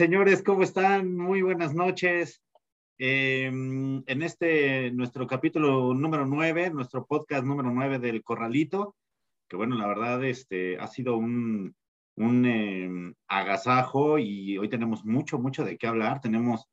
[0.00, 1.14] Señores, ¿cómo están?
[1.14, 2.40] Muy buenas noches.
[2.96, 8.96] Em, en este, nuestro capítulo número 9, nuestro podcast número 9 del Corralito,
[9.46, 11.76] que bueno, la verdad, este, ha sido un,
[12.16, 16.22] un em, agasajo y hoy tenemos mucho, mucho de qué hablar.
[16.22, 16.64] Tenemos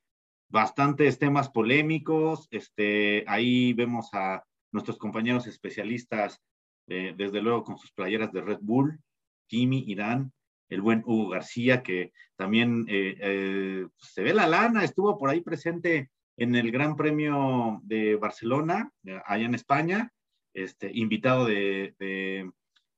[0.47, 2.47] bastantes temas polémicos.
[2.49, 6.39] Este, ahí vemos a nuestros compañeros especialistas,
[6.87, 9.01] eh, desde luego con sus playeras de Red Bull,
[9.47, 10.31] Kimi, Irán,
[10.69, 15.41] el buen Hugo García, que también eh, eh, se ve la lana, estuvo por ahí
[15.41, 18.91] presente en el Gran Premio de Barcelona,
[19.25, 20.13] allá en España,
[20.53, 21.95] este, invitado de,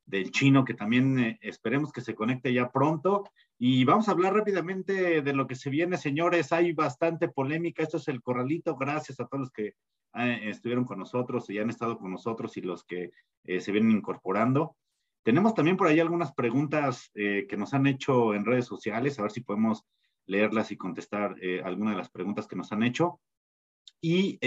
[0.05, 3.23] del chino, que también esperemos que se conecte ya pronto.
[3.57, 6.51] Y vamos a hablar rápidamente de lo que se viene, señores.
[6.51, 7.83] Hay bastante polémica.
[7.83, 8.75] Esto es el corralito.
[8.75, 9.75] Gracias a todos los que
[10.15, 13.11] eh, estuvieron con nosotros y han estado con nosotros y los que
[13.43, 14.75] eh, se vienen incorporando.
[15.23, 19.23] Tenemos también por ahí algunas preguntas eh, que nos han hecho en redes sociales, a
[19.23, 19.83] ver si podemos
[20.25, 23.19] leerlas y contestar algunas de las preguntas que nos han hecho.
[23.99, 24.37] Y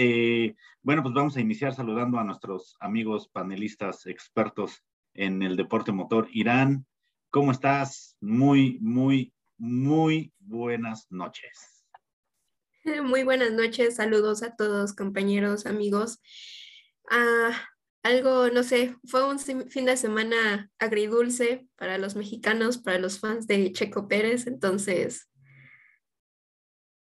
[0.81, 4.81] bueno, pues vamos a iniciar saludando a nuestros amigos panelistas expertos
[5.13, 6.29] en el deporte motor.
[6.31, 6.85] Irán,
[7.33, 8.15] ¿Cómo estás?
[8.21, 11.83] Muy, muy, muy buenas noches.
[13.03, 16.19] Muy buenas noches, saludos a todos, compañeros, amigos.
[17.09, 17.49] Ah,
[18.03, 23.47] algo, no sé, fue un fin de semana agridulce para los mexicanos, para los fans
[23.47, 25.29] de Checo Pérez, entonces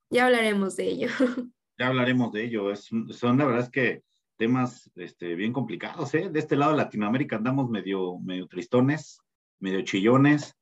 [0.09, 1.09] ya hablaremos de ello.
[1.81, 4.03] Ya hablaremos de ello, es, son la verdad es que
[4.35, 6.29] temas este, bien complicados, ¿eh?
[6.29, 9.21] De este lado de Latinoamérica andamos medio, medio tristones,
[9.59, 10.57] medio chillones,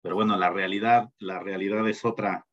[0.00, 2.46] pero bueno, la realidad, la realidad es otra.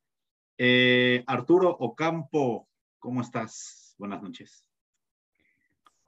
[0.57, 2.67] Eh, Arturo Ocampo,
[2.97, 3.93] ¿cómo estás?
[3.99, 4.66] Buenas noches.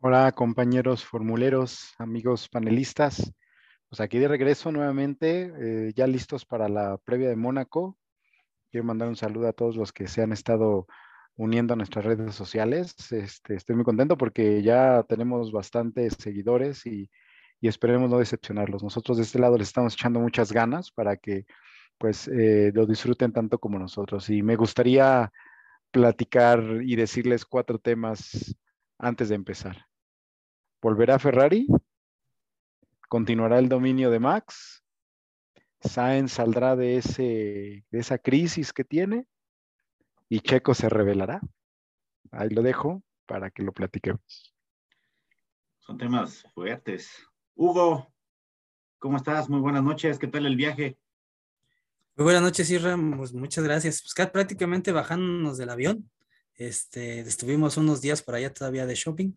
[0.02, 3.34] Hola compañeros formuleros, amigos panelistas.
[3.90, 7.98] Pues aquí de regreso nuevamente, eh, ya listos para la previa de Mónaco.
[8.72, 10.88] Quiero mandar un saludo a todos los que se han estado
[11.36, 12.96] uniendo a nuestras redes sociales.
[13.12, 17.10] Este, estoy muy contento porque ya tenemos bastantes seguidores y
[17.62, 18.84] y esperemos no decepcionarlos.
[18.84, 21.46] Nosotros de este lado les estamos echando muchas ganas para que
[21.98, 24.30] pues eh, lo disfruten tanto como nosotros.
[24.30, 25.32] Y me gustaría
[25.92, 28.56] platicar y decirles cuatro temas
[28.98, 29.89] antes de empezar.
[30.82, 31.68] ¿Volverá Ferrari?
[33.10, 34.84] ¿Continuará el dominio de Max?
[35.82, 39.26] ¿Sainz saldrá de, ese, de esa crisis que tiene?
[40.30, 41.42] ¿Y Checo se revelará?
[42.32, 44.54] Ahí lo dejo para que lo platiquemos.
[45.80, 47.12] Son temas fuertes.
[47.56, 48.14] Hugo,
[49.00, 49.50] ¿cómo estás?
[49.50, 50.18] Muy buenas noches.
[50.18, 50.98] ¿Qué tal el viaje?
[52.16, 52.98] Muy buenas noches, Irra.
[53.18, 54.02] Pues muchas gracias.
[54.02, 56.10] Pues prácticamente bajándonos del avión.
[56.54, 59.34] Este, estuvimos unos días por allá todavía de shopping.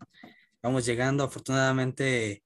[0.63, 1.23] Vamos llegando.
[1.23, 2.43] Afortunadamente,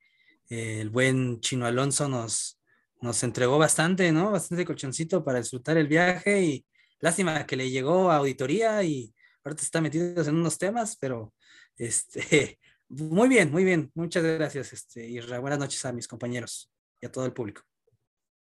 [0.49, 2.59] eh, el buen Chino Alonso nos,
[2.99, 4.31] nos entregó bastante, ¿no?
[4.31, 6.65] Bastante colchoncito para disfrutar el viaje y
[6.99, 9.13] lástima que le llegó a auditoría y
[9.45, 11.33] ahorita está metido en unos temas, pero
[11.77, 12.59] este,
[12.89, 13.91] Muy bien, muy bien.
[13.95, 15.39] Muchas gracias, este, Isra.
[15.39, 16.71] Buenas noches a mis compañeros
[17.01, 17.61] y a todo el público.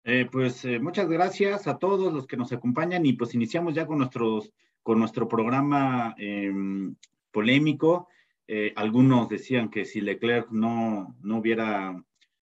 [0.03, 3.87] Eh, pues eh, muchas gracias a todos los que nos acompañan y pues iniciamos ya
[3.87, 4.51] con, nuestros,
[4.83, 6.95] con nuestro programa em,
[7.31, 8.09] polémico.
[8.47, 12.03] Eh, algunos decían que si Leclerc no, no hubiera,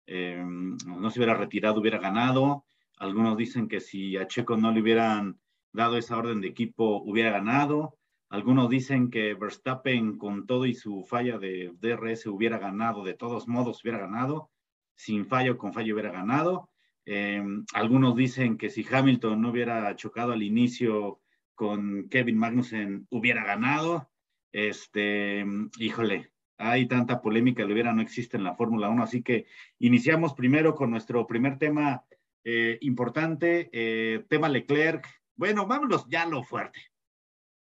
[0.07, 2.65] em, no se hubiera retirado, hubiera ganado.
[2.97, 5.39] Algunos dicen que si a Checo no le hubieran
[5.71, 7.97] dado esa orden de equipo, hubiera ganado.
[8.29, 13.47] Algunos dicen que Verstappen con todo y su falla de DRS hubiera ganado, de todos
[13.47, 14.49] modos hubiera ganado,
[14.95, 16.69] sin fallo, con fallo hubiera ganado.
[17.05, 21.19] Em, algunos dicen que si Hamilton no hubiera chocado al inicio
[21.53, 24.09] con Kevin Magnussen, hubiera ganado.
[24.53, 25.43] Este,
[25.79, 29.47] híjole, hay tanta polémica, hubiera no existe en la Fórmula 1, así que
[29.79, 32.05] iniciamos primero con nuestro primer tema
[32.45, 35.05] eh, importante, eh, tema Leclerc.
[35.35, 36.79] Bueno, vámonos ya lo fuerte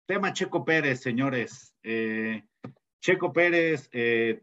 [0.07, 1.75] Tema Checo Pérez, señores.
[1.83, 2.43] Eh,
[2.99, 3.89] Checo Pérez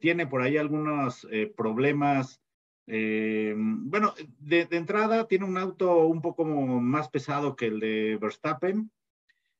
[0.00, 1.26] tiene por ahí algunos
[1.56, 2.40] problemas.
[2.86, 8.90] bueno, de, entrada tiene un auto un poco más pesado que el de Verstappen.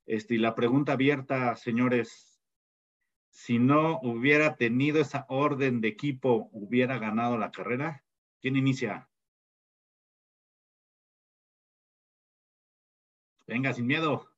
[0.07, 2.28] Este, y la pregunta abierta, señores,
[3.31, 8.05] si no hubiera tenido esa orden de equipo, ¿hubiera ganado la carrera?
[8.41, 9.09] ¿Quién inicia?
[13.47, 14.29] Venga, sin miedo.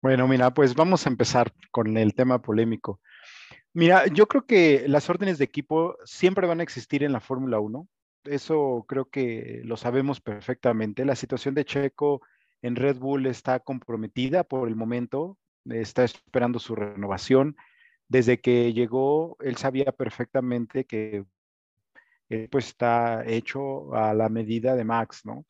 [0.00, 3.00] Bueno, mira, pues vamos a empezar con el tema polémico.
[3.72, 7.58] Mira, yo creo que las órdenes de equipo siempre van a existir en la Fórmula
[7.58, 7.88] 1.
[8.24, 11.04] Eso creo que lo sabemos perfectamente.
[11.04, 12.22] La situación de Checo
[12.62, 15.38] en Red Bull está comprometida por el momento,
[15.70, 17.56] está esperando su renovación.
[18.08, 21.24] Desde que llegó, él sabía perfectamente que
[22.50, 25.46] pues está hecho a la medida de Max, ¿no?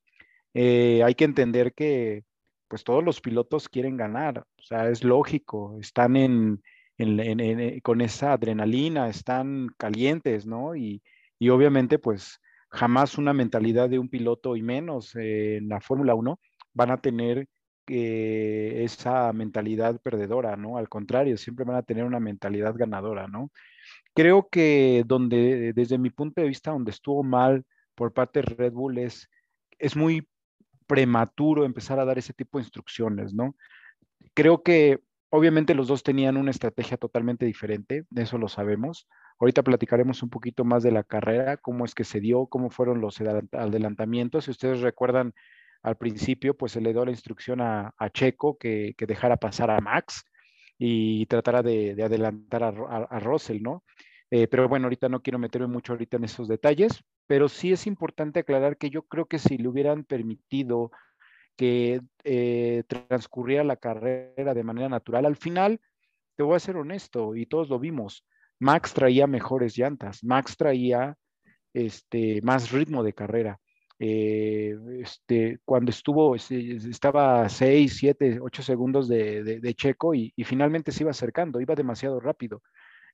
[0.54, 2.24] Eh, hay que entender que
[2.68, 6.62] pues todos los pilotos quieren ganar, o sea, es lógico, están en,
[6.98, 10.76] eh, con esa adrenalina, están calientes, ¿no?
[10.76, 11.02] Y,
[11.48, 16.40] obviamente pues jamás una mentalidad de un piloto y menos en la Fórmula 1
[16.74, 17.46] van a tener
[17.88, 20.76] esa mentalidad perdedora, ¿no?
[20.78, 23.50] Al contrario, siempre van a tener una mentalidad ganadora, ¿no?
[24.14, 27.64] Creo que donde, desde mi punto de vista, donde estuvo mal
[27.94, 29.28] por parte de Red Bull es,
[29.78, 30.28] es muy
[30.86, 33.54] prematuro empezar a dar ese tipo de instrucciones, ¿no?
[34.34, 35.00] Creo que
[35.30, 39.06] obviamente los dos tenían una estrategia totalmente diferente, de eso lo sabemos.
[39.38, 43.00] Ahorita platicaremos un poquito más de la carrera, cómo es que se dio, cómo fueron
[43.00, 44.46] los adelantamientos.
[44.46, 45.34] Si ustedes recuerdan,
[45.82, 50.24] al principio, pues se le dio la instrucción a, Checo que, dejara pasar a Max
[50.78, 53.84] y tratara de, adelantar a, Russell, ¿no?
[54.30, 57.86] Eh, pero bueno, ahorita no quiero meterme mucho ahorita en esos detalles, pero sí es
[57.86, 60.90] importante aclarar que yo creo que si le hubieran permitido
[61.56, 65.80] que eh, transcurriera la carrera de manera natural, al final,
[66.36, 68.24] te voy a ser honesto, y todos lo vimos,
[68.60, 71.16] Max traía mejores llantas, Max traía
[71.72, 73.60] este, más ritmo de carrera.
[74.00, 81.10] Eh, este, cuando estuvo, estaba 6, 7, 8 segundos de, Checo y, finalmente se iba
[81.10, 82.62] acercando, iba demasiado rápido.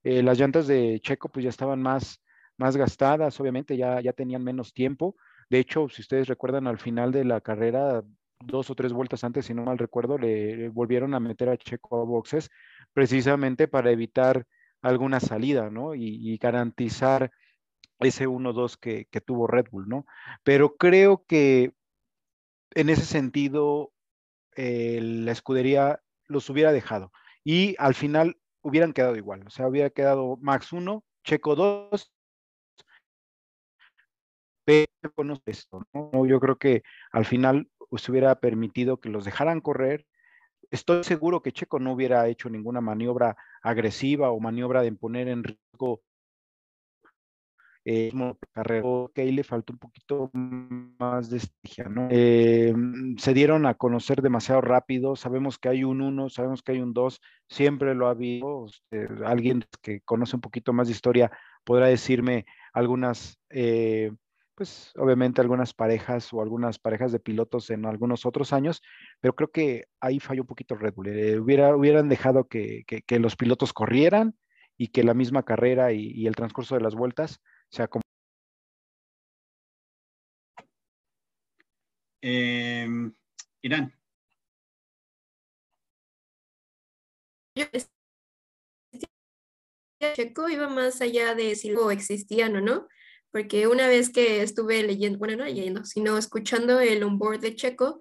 [0.02, 2.20] Eh, las llantas de Checo pues ya estaban más,
[2.58, 5.16] más gastadas, obviamente ya, ya tenían menos tiempo.
[5.48, 8.02] De hecho, si ustedes recuerdan al final de la carrera,
[8.40, 12.02] dos o tres vueltas antes, si no mal recuerdo, le, volvieron a meter a Checo
[12.02, 12.50] a boxes
[12.92, 14.46] precisamente para evitar
[14.82, 15.94] alguna salida, ¿no?
[15.94, 17.30] y garantizar
[18.00, 20.06] ese 1-2 que, tuvo Red Bull, ¿no?
[20.42, 21.72] Pero creo que
[22.74, 23.92] en ese sentido
[24.56, 27.12] eh, la escudería los hubiera dejado
[27.44, 32.12] y al final hubieran quedado igual, o sea, hubiera quedado Max 1, Checo 2,
[34.64, 36.26] pero con esto, ¿no?
[36.26, 36.82] Yo creo que
[37.12, 40.06] al final se hubiera permitido que los dejaran correr.
[40.70, 45.44] Estoy seguro que Checo no hubiera hecho ninguna maniobra agresiva o maniobra de poner en
[45.44, 46.02] riesgo
[47.86, 48.10] eh,
[49.14, 52.08] que ahí le faltó un poquito más de estigia, ¿no?
[52.10, 56.72] Eh, mm, se dieron a conocer demasiado rápido, sabemos que hay un 1, sabemos que
[56.72, 58.66] hay un 2, siempre lo ha habido,
[59.26, 61.30] alguien que conoce un poquito más de historia
[61.64, 64.12] podrá decirme algunas, eh,
[64.54, 68.80] pues obviamente algunas parejas o algunas parejas de pilotos en algunos otros años,
[69.20, 70.94] pero creo que ahí falló un poquito Red.
[71.06, 74.36] Eh, hubiera, hubieran dejado que, que, los pilotos corrieran
[74.78, 77.40] y que la misma carrera y el transcurso de las vueltas
[77.70, 78.02] sea, como...
[82.22, 83.12] Em,
[83.62, 83.92] Irán.
[90.14, 92.88] Checo iba más allá de si luego existían o no,
[93.30, 98.00] porque una vez que estuve leyendo, bueno, no leyendo, sino escuchando el onboard de Checo,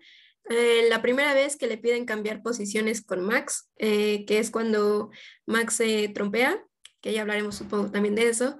[0.49, 5.09] eh, la primera vez que le piden cambiar posiciones con Max, eh, que es cuando
[5.45, 6.63] Max se trompea,
[7.01, 8.57] que ya hablaremos supongo también de eso,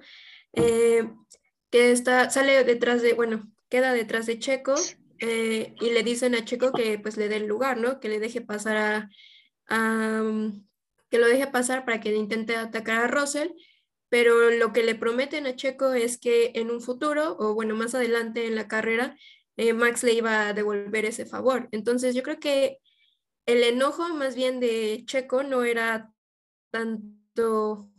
[0.56, 1.08] eh,
[1.70, 4.74] que está, sale detrás de, bueno, queda detrás de Checo
[5.18, 8.00] eh, y le dicen a Checo que pues le dé el lugar, ¿no?
[8.00, 9.10] Que le deje pasar a,
[11.10, 13.48] que lo deje pasar para que intente atacar a Russell,
[14.08, 17.94] pero lo que le prometen a Checo es que en un futuro, o bueno, más
[17.94, 19.16] adelante en la carrera,
[19.56, 21.68] eh, Max le iba a devolver ese favor.
[21.72, 22.78] Entonces yo creo que
[23.46, 26.12] el enojo más bien de Checo no era
[26.70, 27.90] tanto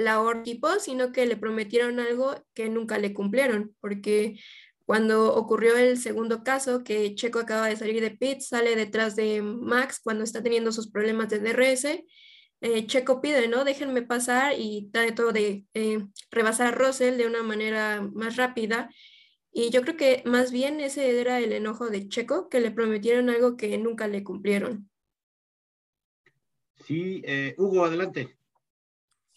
[0.00, 4.38] la equipo, sino que le prometieron algo que nunca le cumplieron, porque
[4.86, 9.40] cuando ocurrió el segundo caso, que Checo acaba de salir de pit, sale detrás de
[9.40, 12.04] Max cuando está teniendo sus problemas de DRS,
[12.62, 13.64] eh, Checo pide, ¿no?
[13.64, 18.90] Déjenme pasar y todo de eh, rebasar a Russell de una manera más rápida.
[19.52, 23.30] Y yo creo que más bien ese era el enojo de Checo, que le prometieron
[23.30, 24.90] algo que nunca le cumplieron.
[26.84, 28.36] Sí, eh, Hugo, adelante.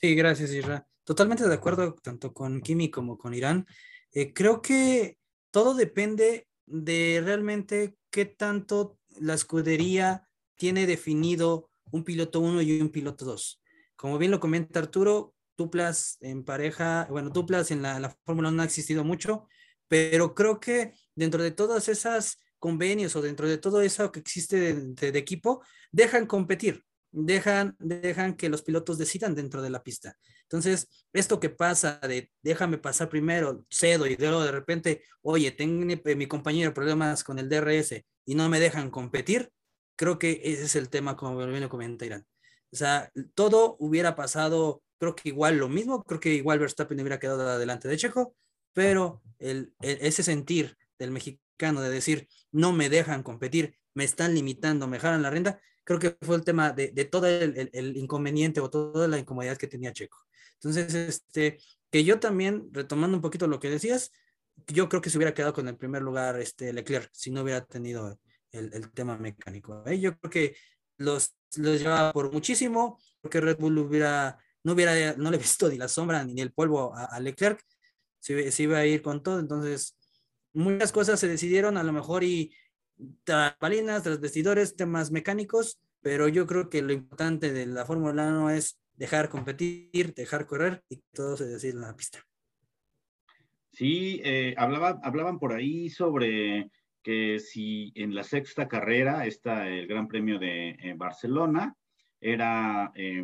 [0.04, 0.86] Sí, gracias, Isra.
[1.06, 3.66] Totalmente de acuerdo tanto con Kimi como con Irán.
[4.12, 5.18] Eh, creo que
[5.50, 12.90] todo depende de realmente qué tanto la escudería tiene definido un piloto 1 y un
[12.90, 13.62] piloto 2.
[13.96, 18.62] Como bien lo comenta Arturo, duplas en pareja, bueno, duplas en la, Fórmula 1 no
[18.62, 19.48] ha existido mucho,
[19.88, 24.74] pero creo que dentro de todas esas convenios o dentro de todo eso que existe
[24.74, 26.84] de equipo, dejan competir
[27.14, 30.18] dejan, dejan que los pilotos decidan dentro de la pista.
[30.42, 35.86] Entonces, esto que pasa de déjame pasar primero, cedo y luego de repente, oye, tengo
[35.86, 39.52] mi, compañero problemas con el DRS y no me dejan competir,
[39.96, 42.26] creo que ese es el tema, como bien lo comenta Irán.
[42.72, 47.20] O sea, todo hubiera pasado, creo que igual lo mismo, creo que igual Verstappen hubiera
[47.20, 48.36] quedado adelante de Checo,
[48.74, 54.88] pero el, ese sentir del mexicano de decir, no me dejan competir, me están limitando,
[54.88, 58.60] me jalan la renta, creo que fue el tema de, de todo el, el, inconveniente
[58.62, 60.18] o toda la incomodidad que tenía Checo.
[60.56, 61.60] Entonces, este,
[61.92, 64.12] que yo también, retomando un poquito lo que decías,
[64.68, 67.66] yo creo que se hubiera quedado con el primer lugar este Leclerc si no hubiera
[67.66, 68.20] tenido
[68.52, 69.84] el, el tema mecánico.
[69.86, 70.00] ¿eh?
[70.00, 70.56] Yo creo que
[70.98, 75.78] los, los llevaba por muchísimo, porque Red Bull hubiera, no hubiera, no le visto ni
[75.78, 77.62] la sombra ni el polvo a, a Leclerc,
[78.20, 79.40] se, se, iba a ir con todo.
[79.40, 79.98] Entonces,
[80.54, 82.56] muchas cosas se decidieron a lo mejor y
[83.60, 88.50] balinas, tras vestidores, temas mecánicos, pero yo creo que lo importante de la Fórmula 1
[88.52, 92.20] es dejar competir, dejar correr y todo se decide en la pista.
[93.72, 96.70] Sí, eh, hablaba, hablaban por ahí sobre
[97.02, 101.76] que si en la sexta carrera, está el Gran Premio de eh, Barcelona,
[102.22, 103.22] era eh,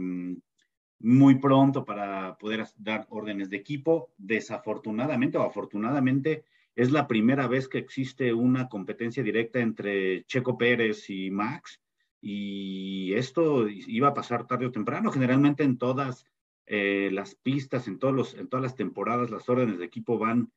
[1.00, 4.12] muy pronto para poder dar órdenes de equipo.
[4.18, 6.44] Desafortunadamente o afortunadamente,
[6.80, 11.82] es la primera vez que existe una competencia directa entre Checo Pérez y Max
[12.22, 15.12] y esto iba a pasar tarde o temprano.
[15.12, 16.26] Generalmente en todas
[16.68, 20.54] eh, las pistas, en, todas las temporadas, las órdenes de equipo van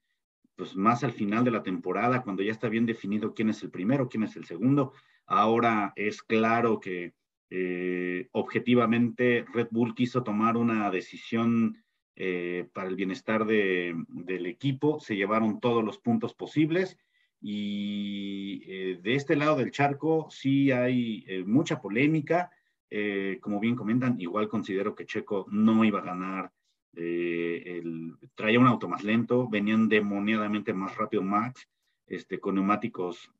[0.55, 3.71] pues más al final de la temporada, cuando ya está bien definido quién es el
[3.71, 4.93] primero, quién es el segundo.
[5.26, 7.14] Ahora es claro que
[7.50, 11.82] eh, objetivamente Red Bull quiso tomar una decisión
[12.16, 16.99] eh, para el bienestar de, del equipo, se llevaron todos los puntos posibles
[17.42, 22.50] y eh, de este lado del charco sí hay eh, mucha polémica.
[22.88, 26.52] Eh, como bien comentan, igual considero que Checo no iba a ganar.
[26.95, 31.66] El, traía un auto más lento, venían demoniadamente más rápido Max,
[32.07, 33.33] este, con neumáticos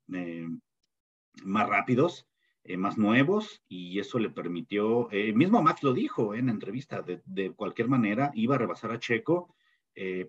[1.45, 2.27] más rápidos,
[2.79, 8.31] más nuevos, y eso le permitió, mismo Max lo dijo en entrevista, de, cualquier manera
[8.35, 9.55] iba a rebasar a Checo,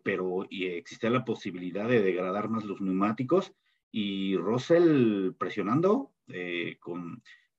[0.04, 3.54] pero existía la posibilidad de degradar más los neumáticos
[3.94, 6.80] y Russell presionando eh,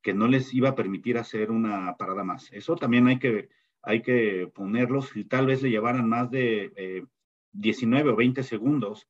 [0.02, 2.52] que no les iba a permitir hacer una parada más.
[2.52, 3.48] Eso también hay que,
[3.82, 7.06] hay que ponerlos y tal vez le llevaran más de eh,
[7.52, 9.08] 19 o 20 segundos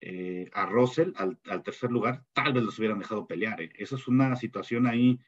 [0.00, 3.60] eh, a Russell al, al, tercer lugar, tal vez los hubieran dejado pelear.
[3.60, 3.70] Eh.
[3.74, 5.18] Eso es una situación ahí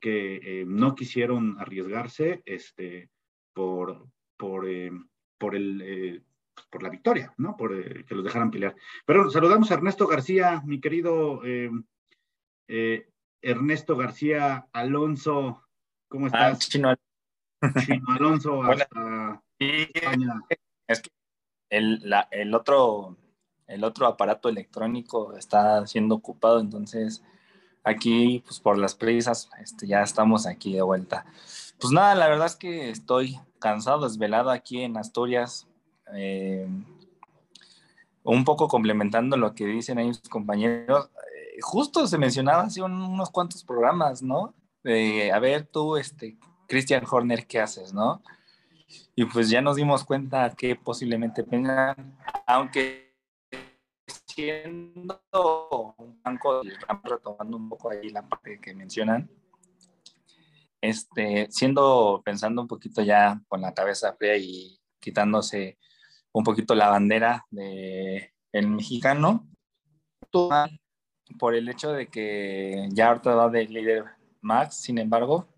[0.00, 3.08] que no quisieron arriesgarse este,
[3.54, 4.66] por, por,
[5.38, 6.22] por el
[6.70, 7.56] por la victoria, ¿no?
[7.56, 8.74] Por eh, que los dejaran pelear.
[9.04, 11.70] Pero saludamos a Ernesto García, mi querido eh,
[12.68, 13.08] eh,
[13.42, 15.62] Ernesto García Alonso.
[16.08, 16.52] ¿Cómo ah, estás?
[16.52, 16.94] Ah, Chino,
[17.86, 20.42] Chino Alonso hasta España.
[20.86, 21.10] Es que
[21.70, 23.16] el, la, el, otro,
[23.66, 27.22] el otro aparato electrónico está siendo ocupado, entonces
[27.82, 31.26] aquí, pues por las prisas, este, ya estamos aquí de vuelta.
[31.80, 35.66] Pues nada, la verdad es que estoy cansado, desvelado aquí en Asturias,
[36.14, 36.68] eh,
[38.22, 42.92] un poco complementando lo que dicen ahí mis compañeros, eh, justo se mencionaba hace un,
[42.92, 44.54] unos cuantos programas, ¿no?
[44.82, 48.22] De, a ver, tú, este, Christian Horner, ¿qué haces, no?
[49.14, 51.44] Y pues ya nos dimos cuenta que posiblemente
[52.46, 53.13] aunque
[54.34, 56.62] siendo un banco,
[57.04, 59.30] retomando un poco ahí la parte que mencionan,
[60.80, 65.78] este, siendo, pensando un poquito ya con la cabeza fría y quitándose
[66.32, 69.48] un poquito la bandera de el mexicano
[71.38, 74.04] por el hecho de que ya ahorita va de líder
[74.40, 75.48] Max, sin embargo,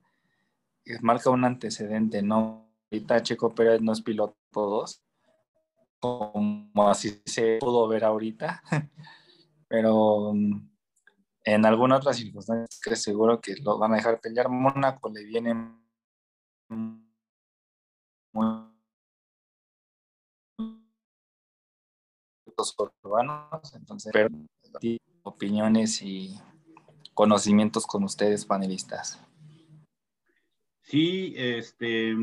[1.00, 2.70] marca un antecedente, ¿no?
[2.90, 5.02] Ahorita Checo Pérez no es piloto 2,
[6.00, 8.62] como así se pudo ver ahorita,
[9.68, 10.68] pero mm,
[11.44, 14.48] en alguna otra circunstancia que seguro que lo van a dejar pelear.
[14.48, 16.96] Mónaco le viene muy
[23.02, 24.12] urbanos, entonces,
[25.22, 26.38] opiniones y
[27.14, 29.20] conocimientos con ustedes, panelistas.
[30.82, 32.14] Sí, este,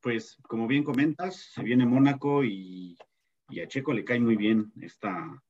[0.00, 2.98] pues como bien comentas, se viene Mónaco y,
[3.50, 5.42] y a Checo le cae muy bien esta,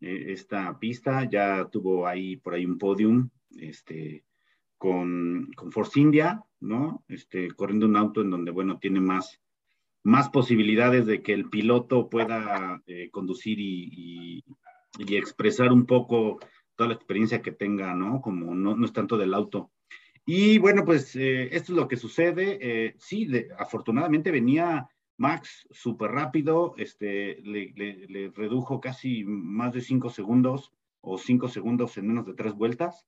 [0.00, 1.28] e, esta pista.
[1.28, 4.24] Ya tuvo ahí por ahí un podium este,
[4.78, 7.04] con, con Force India, ¿no?
[7.08, 9.40] Este, corriendo un auto en donde, bueno, tiene más,
[10.02, 14.44] más posibilidades de que el piloto pueda eh, conducir y, y,
[14.98, 16.38] y, expresar un poco
[16.76, 18.20] toda la experiencia que tenga, ¿no?
[18.20, 19.70] Como no, no es tanto del auto.
[20.24, 22.58] Y bueno, pues eh, esto es lo que sucede.
[22.60, 24.88] Eh, sí, de, afortunadamente venía
[25.20, 30.72] Max súper rápido, este, le, redujo casi más de cinco segundos
[31.02, 33.06] o cinco segundos en menos de tres vueltas.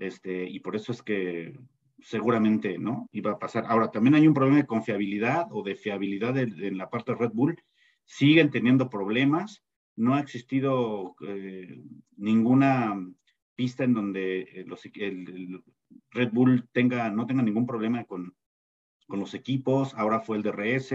[0.00, 1.56] Este, y por eso es que
[2.00, 3.08] seguramente, ¿no?
[3.12, 3.64] Iba a pasar.
[3.68, 7.30] Ahora, también hay un problema de confiabilidad o de fiabilidad en la parte de Red
[7.32, 7.62] Bull.
[8.04, 9.62] Siguen teniendo problemas.
[9.94, 11.14] no ha existido
[12.16, 13.00] ninguna
[13.54, 15.62] pista en donde los, el,
[16.10, 18.34] Red Bull tenga, no tenga ningún problema con,
[19.06, 19.94] con los equipos.
[19.94, 20.92] Ahora fue el DRS,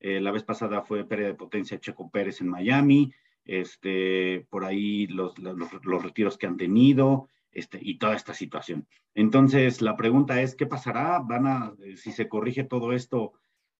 [0.00, 3.12] la vez pasada fue pérdida de potencia Checo Pérez en Miami,
[3.46, 8.86] este, por ahí los, los, retiros que han tenido, este, y toda esta situación.
[9.14, 11.20] Entonces, la pregunta es, ¿qué pasará?
[11.20, 13.32] ¿Van a, eh, si se corrige todo esto,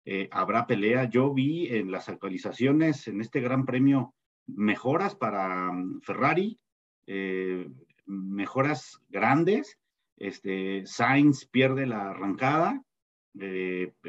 [0.05, 1.05] eh, habrá pelea?
[1.05, 4.15] Yo vi en las actualizaciones, en este gran premio,
[4.47, 6.59] mejoras para mm, Ferrari,
[7.07, 7.69] eh,
[8.07, 9.79] mejoras grandes.
[10.17, 12.83] Este, Sainz pierde la arrancada.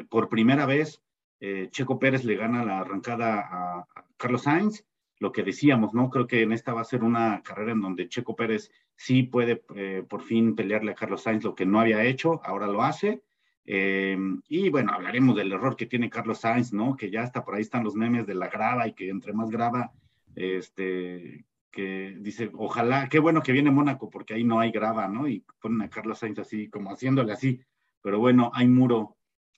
[0.09, 1.01] por primera vez,
[1.39, 4.83] Checo Pérez le gana la arrancada a, Carlos Sainz
[5.19, 6.09] lo que decíamos, ¿no?
[6.09, 9.63] Creo que en esta va a ser una carrera en donde Checo Pérez sí puede
[9.75, 13.23] eh, por fin pelearle a Carlos Sainz lo que no había hecho, ahora lo hace.
[13.65, 16.95] Eh, y bueno, hablaremos del error que tiene Carlos Sainz, ¿no?
[16.95, 19.49] Que ya hasta por ahí están los memes de la grava y que entre más
[19.49, 19.91] grava,
[20.35, 25.27] este, que dice, ojalá, qué bueno que viene Mónaco porque ahí no hay grava, ¿no?
[25.27, 27.59] Y ponen a Carlos Sainz así, como haciéndole así,
[28.01, 29.16] pero bueno, hay muro,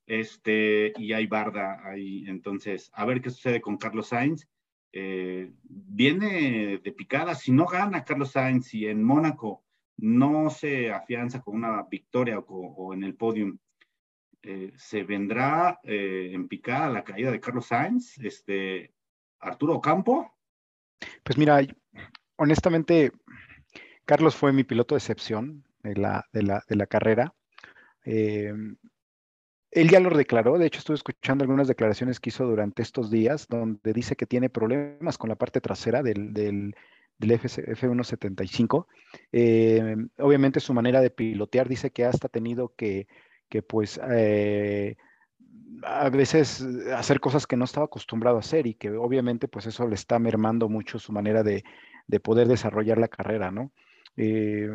[0.09, 4.47] este, y hay barda ahí, entonces, a ver qué sucede con Carlos Sainz.
[4.91, 7.35] Eh, viene de picada.
[7.35, 9.63] Si no gana Carlos Sainz y en Mónaco
[9.97, 13.59] no se afianza con una victoria o, en el podium,
[14.41, 18.95] eh, se vendrá eh, en picada la caída de Carlos Sainz, este,
[19.39, 20.35] Arturo Campo.
[21.23, 21.61] Pues mira,
[22.35, 23.11] honestamente,
[24.05, 27.35] Carlos fue mi piloto de excepción de la, de la, de la carrera.
[29.71, 33.47] Él ya lo declaró, de hecho estuve escuchando algunas declaraciones que hizo durante estos días,
[33.47, 36.73] donde dice que tiene problemas con la parte trasera del, del,
[37.19, 38.87] F175.
[39.31, 43.07] Eh, obviamente su manera de pilotear dice que hasta tenido que,
[43.47, 44.95] que pues, eh,
[45.83, 49.87] a veces hacer cosas que no estaba acostumbrado a hacer y que obviamente pues eso
[49.87, 51.63] le está mermando mucho su manera de,
[52.07, 53.71] de poder desarrollar la carrera, ¿no?
[54.17, 54.69] Eh,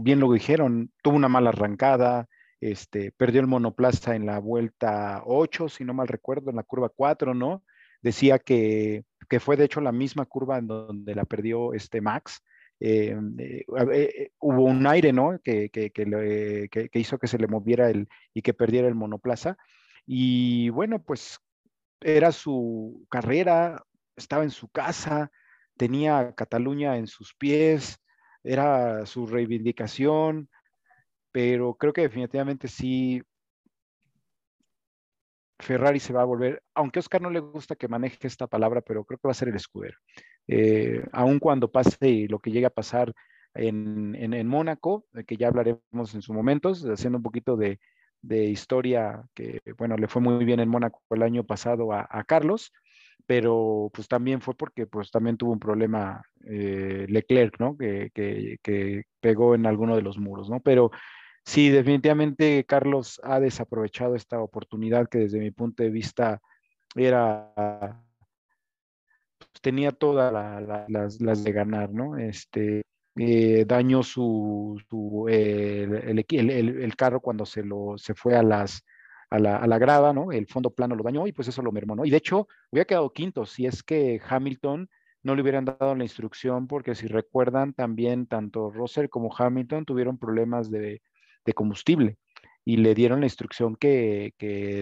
[0.00, 2.28] bien lo dijeron, tuvo una mala arrancada,
[2.64, 6.88] este, perdió el monoplaza en la vuelta 8, si no mal recuerdo, en la curva
[6.88, 7.62] 4, ¿no?
[8.00, 12.42] Decía que, que fue de hecho la misma curva en donde la perdió este Max.
[12.80, 15.38] Eh, eh, eh, hubo un aire, ¿no?
[15.44, 19.58] Que, que, que, hizo que se le moviera el y que perdiera el monoplaza.
[20.06, 21.38] Y bueno, pues
[22.00, 23.84] era su carrera,
[24.16, 25.30] estaba en su casa,
[25.76, 27.98] tenía Cataluña en sus pies,
[28.42, 30.48] era su reivindicación,
[31.34, 33.20] pero creo que definitivamente sí
[35.58, 39.04] Ferrari se va a volver, aunque Oscar no le gusta que maneje esta palabra, pero
[39.04, 39.98] creo que va a ser el escudero.
[40.46, 43.12] Eh, aun cuando pase lo que llegue a pasar
[43.52, 47.80] en, en, Mónaco, que ya hablaremos en su momento, haciendo un poquito de,
[48.22, 52.72] historia, que bueno, le fue muy bien en Mónaco el año pasado a, Carlos,
[53.26, 57.76] pero pues también fue porque pues también tuvo un problema eh, Leclerc, ¿no?
[57.76, 60.60] Que, que, que, pegó en alguno de los muros, ¿no?
[60.60, 60.90] Pero
[61.44, 66.40] Sí, definitivamente Carlos ha desaprovechado esta oportunidad que desde mi punto de vista
[66.94, 68.02] era,
[69.38, 70.32] pues, tenía todas
[70.88, 72.16] las, de ganar, ¿no?
[72.16, 72.82] Este,
[73.16, 74.82] eh, dañó su,
[75.28, 78.82] el, carro cuando se, lo, se fue a las,
[79.28, 80.32] a la, a la, grava, ¿no?
[80.32, 82.06] El fondo plano lo dañó y pues eso lo mermó, ¿no?
[82.06, 84.88] Y de hecho, hubiera quedado quinto si es que Hamilton
[85.22, 90.18] no le hubieran dado la instrucción, porque si recuerdan, también tanto Russell como Hamilton tuvieron
[90.18, 91.02] problemas de,
[91.44, 92.18] de combustible
[92.64, 94.32] y le dieron la instrucción que,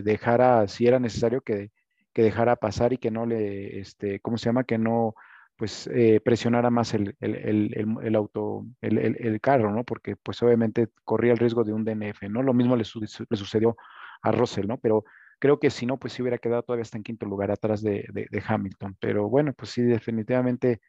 [0.05, 1.71] dejara, si era necesario, que,
[2.13, 4.65] que, dejara pasar y que no le, este, ¿cómo se llama?
[4.65, 5.15] Que no,
[5.57, 9.85] pues, eh, presionara más el, el, auto, el, carro, ¿no?
[9.85, 12.43] Porque, pues, obviamente corría el riesgo de un DNF, ¿no?
[12.43, 13.77] Lo mismo le, sucedió
[14.23, 14.79] a Russell, ¿no?
[14.79, 15.05] Pero
[15.41, 18.07] creo que si no, pues, sí hubiera quedado todavía hasta en quinto lugar atrás de,
[18.13, 18.97] de Hamilton.
[19.01, 20.81] Pero bueno, pues sí, definitivamente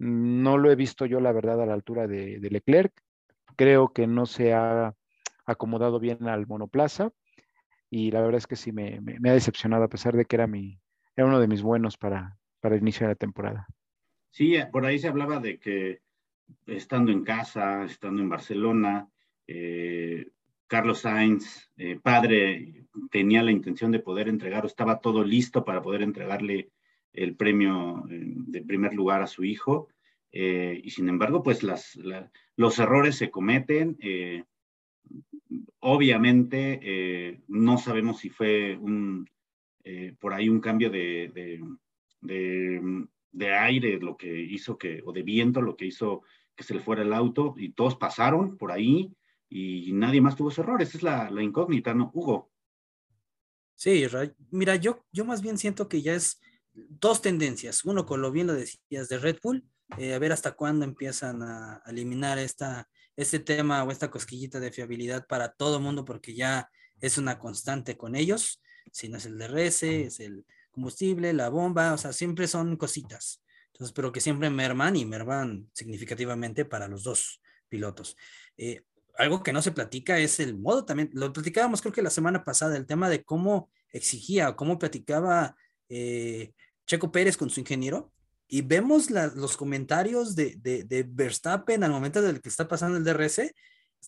[0.00, 2.92] no lo he visto yo, la verdad, a la altura de, Leclerc.
[3.54, 4.94] Creo que no se ha
[5.46, 7.12] acomodado bien al monoplaza
[7.90, 10.80] y la verdad es que sí me, ha decepcionado a pesar de que era, mi,
[11.16, 13.66] era uno de mis buenos para, para el inicio de la temporada.
[14.30, 16.00] Sí, eh, por ahí se hablaba de que
[16.66, 19.08] estando en casa, estando en Barcelona,
[19.46, 20.28] eh,
[20.68, 26.02] Carlos Sainz, eh, padre, tenía la intención de poder entregar, estaba todo listo para poder
[26.02, 26.70] entregarle
[27.12, 29.88] el premio de primer lugar a su hijo.
[30.30, 31.98] y sin embargo, pues las,
[32.54, 33.98] los errores se cometen.
[35.80, 38.78] Obviamente, eh, no sabemos si fue
[39.84, 41.60] eh, por ahí un cambio de,
[42.20, 46.22] de, aire lo que hizo que, o de viento lo que hizo
[46.54, 49.10] que se le fuera el auto y todos pasaron por ahí
[49.48, 50.80] y nadie más tuvo ese error.
[50.80, 52.50] Esa es la, incógnita, ¿no, Hugo?
[53.74, 54.04] Sí,
[54.50, 56.40] mira, yo, yo más bien siento que ya es
[56.72, 57.84] dos tendencias.
[57.84, 59.64] Uno, con lo bien lo decías, de Red Bull,
[59.98, 64.72] eh, a ver hasta cuándo empiezan a, eliminar esta, este tema o esta cosquillita de
[64.72, 66.70] fiabilidad para todo el mundo, porque ya
[67.00, 68.62] es una constante con ellos.
[68.92, 73.42] Si no es el DRS, es el combustible, la bomba, o sea, siempre son cositas.
[73.72, 78.16] Entonces, pero que siempre merman y merman significativamente para los dos pilotos.
[78.56, 78.82] Eh,
[79.16, 82.44] algo que no se platica es el modo también, lo platicábamos creo que la semana
[82.44, 85.56] pasada, el tema de cómo exigía, cómo platicaba
[85.88, 86.52] eh,
[86.86, 88.12] Checo Pérez con su ingeniero,
[88.52, 93.54] y vemos los comentarios de, de, Verstappen al momento del que está pasando el DRS,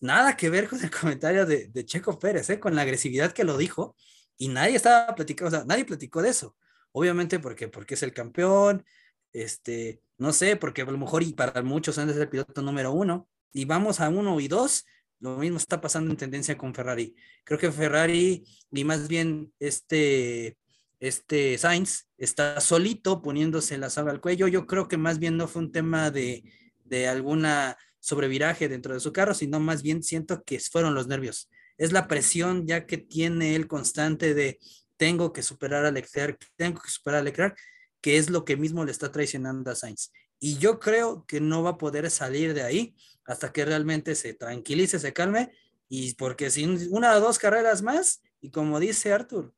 [0.01, 2.59] nada que ver con el comentario de, de Checo Pérez, ¿eh?
[2.59, 3.95] con la agresividad que lo dijo,
[4.37, 6.57] y nadie estaba platicando, nadie platicó de eso.
[6.91, 8.85] Obviamente porque, porque es el campeón,
[9.33, 12.91] este, no sé, porque a lo mejor y para muchos antes es el piloto número
[12.91, 14.85] uno, y vamos a uno y dos,
[15.21, 17.15] lo mismo está pasando en tendencia con Ferrari.
[17.45, 20.59] Creo que Ferrari, y más bien este,
[21.03, 24.47] este Sainz, está solito poniéndose la saba al cuello.
[24.47, 26.45] Yo creo que más bien no fue un tema de,
[26.85, 31.51] de alguna sobreviraje dentro de su carro, sino más bien siento que fueron los nervios.
[31.77, 34.61] Es la presión ya que tiene él constante de
[34.97, 37.59] tengo que superar a Leclerc, tengo que superar a Leclerc,
[38.01, 40.13] que es lo que mismo le está traicionando a Sainz.
[40.39, 44.35] Y yo creo que no va a poder salir de ahí hasta que realmente se
[44.35, 45.51] tranquilice, se calme,
[45.89, 49.53] y porque sin una o dos carreras más, y como dice Arthur,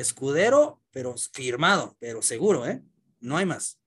[0.00, 2.82] escudero, pero firmado, pero seguro, ¿eh?
[3.20, 3.80] No hay más.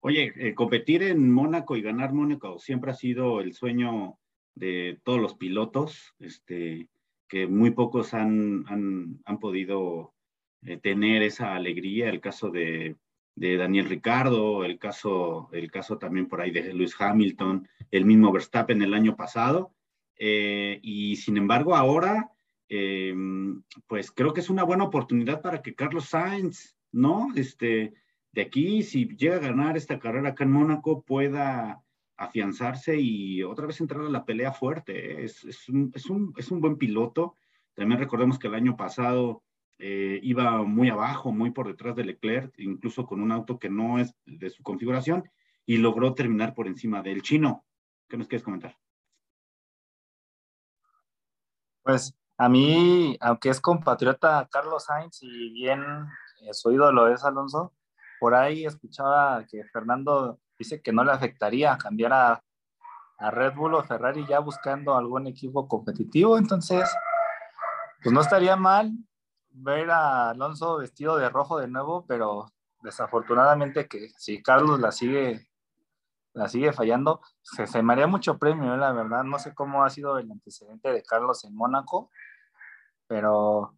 [0.00, 4.18] Oye, eh, competir en Mónaco y ganar Mónaco siempre ha sido el sueño
[4.54, 6.88] de todos los pilotos, este,
[7.28, 10.14] que muy pocos han, han, podido
[10.62, 12.08] eh, tener esa alegría.
[12.10, 12.96] El caso de
[13.38, 18.32] de Daniel Ricardo, el caso, el caso también por ahí de Lewis Hamilton, el mismo
[18.32, 19.72] Verstappen el año pasado.
[20.16, 22.32] Eh, y sin embargo, ahora,
[22.68, 23.14] eh,
[23.86, 27.28] pues creo que es una buena oportunidad para que Carlos Sainz, ¿no?
[27.34, 27.94] Este,
[28.32, 31.82] de aquí, si llega a ganar esta carrera acá en Mónaco, pueda
[32.16, 35.24] afianzarse y otra vez entrar a la pelea fuerte.
[35.24, 37.34] Es, es, un, es, un, es un buen piloto.
[37.74, 39.42] También recordemos que el año pasado
[39.78, 43.98] eh, iba muy abajo, muy por detrás de Leclerc, incluso con un auto que no
[43.98, 45.30] es de su configuración,
[45.64, 47.64] y logró terminar por encima del chino.
[48.08, 48.76] ¿Qué nos quieres comentar?
[51.82, 55.82] Pues a mí, aunque es compatriota Carlos Sainz y bien
[56.42, 57.74] eh, su ídolo es Alonso,
[58.20, 62.44] por ahí escuchaba que Fernando dice que no le afectaría cambiar a,
[63.18, 66.88] a Red Bull o Ferrari ya buscando algún equipo competitivo, entonces,
[68.02, 68.92] pues no estaría mal
[69.50, 75.48] ver a Alonso vestido de rojo de nuevo, pero desafortunadamente que si Carlos la sigue,
[76.34, 78.78] la sigue fallando, se, se me haría mucho premio, ¿eh?
[78.78, 79.24] la verdad.
[79.24, 82.10] No sé cómo ha sido el antecedente de Carlos en Mónaco,
[83.08, 83.74] pero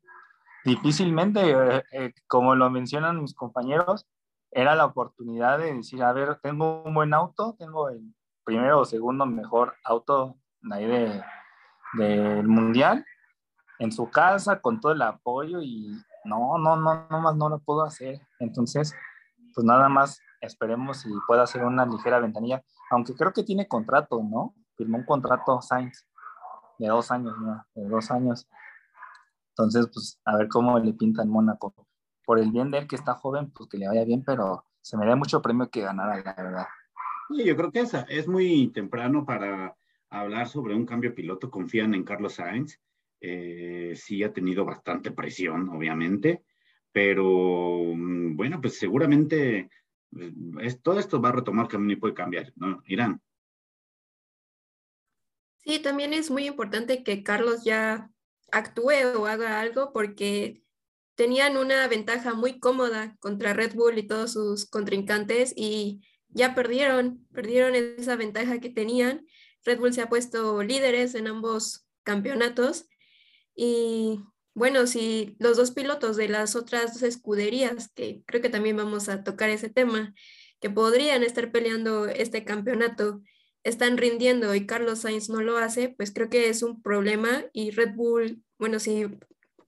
[0.65, 4.07] difícilmente, eh, eh, como lo mencionan mis compañeros,
[4.51, 8.15] era la oportunidad de decir, a ver, tengo un buen auto, tengo el
[8.45, 10.37] primero o segundo mejor auto
[10.71, 11.23] ahí de,
[11.95, 13.05] del mundial,
[13.79, 17.61] en su casa con todo el apoyo y no, no, no, no más no lo
[17.61, 18.21] puedo hacer.
[18.41, 18.95] Entonces,
[19.55, 24.21] pues nada más esperemos si pueda hacer una ligera ventanilla, aunque creo que tiene contrato,
[24.23, 24.55] ¿no?
[24.77, 26.07] Firmó un contrato Sainz
[26.79, 27.65] de dos años, ¿no?
[27.75, 28.49] De dos años.
[29.61, 31.75] Entonces, pues a ver cómo le pinta en Mónaco.
[32.25, 34.97] Por el bien de él que está joven, pues que le vaya bien, pero se
[34.97, 36.67] me da mucho premio que ganara, la verdad.
[37.29, 39.77] Sí, yo creo que es, es muy temprano para
[40.09, 41.51] hablar sobre un cambio piloto.
[41.51, 42.79] Confían en Carlos Sainz
[43.21, 46.43] eh, sí ha tenido bastante presión, obviamente,
[46.91, 49.69] pero mm, bueno, pues seguramente
[50.17, 52.83] eh, todo esto va a retomar camino y puede cambiar, ¿no?
[52.87, 53.21] Irán.
[55.59, 58.11] Sí, también es muy importante que Carlos ya
[58.53, 60.63] actúe o haga algo porque
[61.15, 67.27] tenían una ventaja muy cómoda contra Red Bull y todos sus contrincantes y ya perdieron,
[67.33, 69.27] perdieron esa ventaja que tenían.
[69.65, 72.87] Red Bull se ha puesto líderes en ambos campeonatos
[73.55, 74.21] y
[74.55, 79.23] bueno, si los dos pilotos de las otras escuderías, que creo que también vamos a
[79.23, 80.13] tocar ese tema,
[80.61, 83.23] que podrían estar peleando este campeonato,
[83.65, 87.71] están rindiendo y Carlos Sainz no lo hace, pues creo que es un problema y
[87.71, 89.07] Red Bull, bueno, si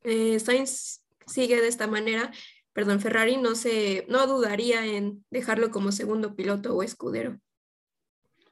[0.05, 2.33] eh, Sainz sigue de esta manera,
[2.73, 7.39] perdón, Ferrari no se, no dudaría en dejarlo como segundo piloto o escudero.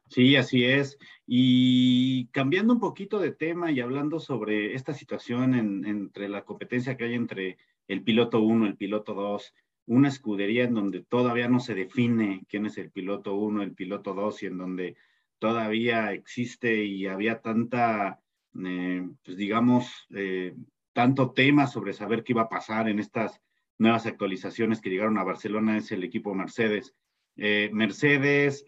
[0.09, 0.99] Sí, así es.
[1.25, 7.05] Y cambiando un poquito de tema y hablando sobre esta situación entre la competencia que
[7.05, 9.55] hay entre el piloto 1, el piloto 2,
[9.87, 14.15] una escudería en donde todavía no se define quién es el piloto 1, el piloto
[14.15, 14.97] 2 y en donde
[15.41, 18.21] todavía existe y había tanta,
[18.63, 20.55] eh, pues digamos, eh,
[20.93, 23.41] tanto tema sobre saber qué iba a pasar en estas
[23.79, 26.95] nuevas actualizaciones que llegaron a Barcelona es el equipo Mercedes.
[27.37, 28.65] Eh, Mercedes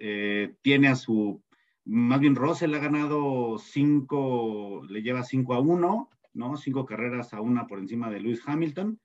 [0.63, 1.43] tiene a su,
[1.85, 6.57] más bien Russell ha ganado cinco, le lleva cinco a uno, ¿no?
[6.57, 8.99] Cinco carreras a una por encima de Lewis Hamilton.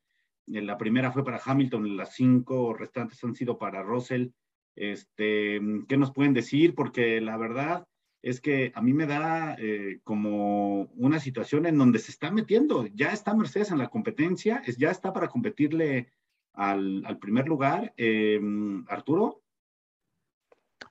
[0.45, 4.29] La primera fue para Hamilton, las cinco restantes han sido para Russell.
[4.77, 6.75] Este, ¿Qué nos pueden decir?
[6.75, 7.87] Porque la verdad
[8.21, 12.85] es que a mí me da eh, como una situación en donde se está metiendo,
[12.87, 16.11] ya está Mercedes en la competencia, es, ya está para competirle
[16.53, 17.93] al, primer lugar.
[17.97, 18.39] Eh,
[18.87, 19.41] Arturo.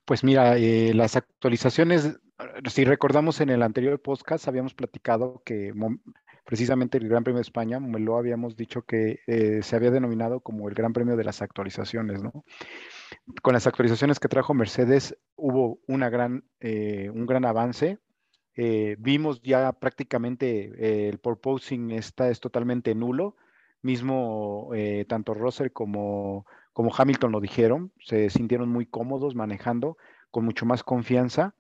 [0.04, 2.18] Pues mira, eh, las actualizaciones,
[2.68, 5.72] si recordamos en el anterior podcast, habíamos platicado que
[6.44, 9.20] precisamente el Gran Premio de España, lo habíamos dicho que
[9.62, 12.44] se había denominado como el Gran Premio de las actualizaciones, ¿no?
[13.42, 17.98] Con las actualizaciones que trajo Mercedes hubo una gran, eh, un gran avance.
[18.54, 23.36] Eh, vimos ya prácticamente eh, el purposing está es totalmente nulo.
[23.82, 24.70] Mismo
[25.06, 29.96] tanto Russell como, como Hamilton lo dijeron, se sintieron muy cómodos manejando
[30.32, 31.54] con mucho más confianza.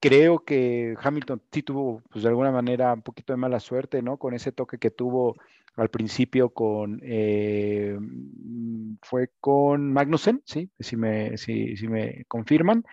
[0.00, 4.16] Creo que Hamilton sí tuvo, pues de alguna manera, un poquito de mala suerte, ¿no?
[4.16, 5.36] Con ese toque que tuvo
[5.76, 10.70] al principio con, eh, mm, fue con Magnussen, ¿sí?
[10.78, 12.84] Si me, si, me confirman.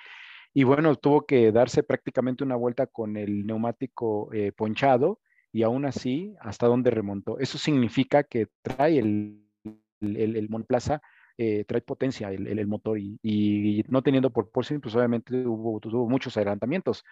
[0.53, 5.19] Y bueno, tuvo que darse prácticamente una vuelta con el neumático eh, ponchado
[5.51, 7.39] y aún así, hasta dónde remontó.
[7.39, 9.43] Eso significa que trae el,
[10.01, 11.01] el, monoplaza,
[11.37, 16.35] eh, trae potencia el, motor y, no teniendo por porcentaje, pues obviamente hubo, tuvo muchos
[16.37, 17.03] adelantamientos.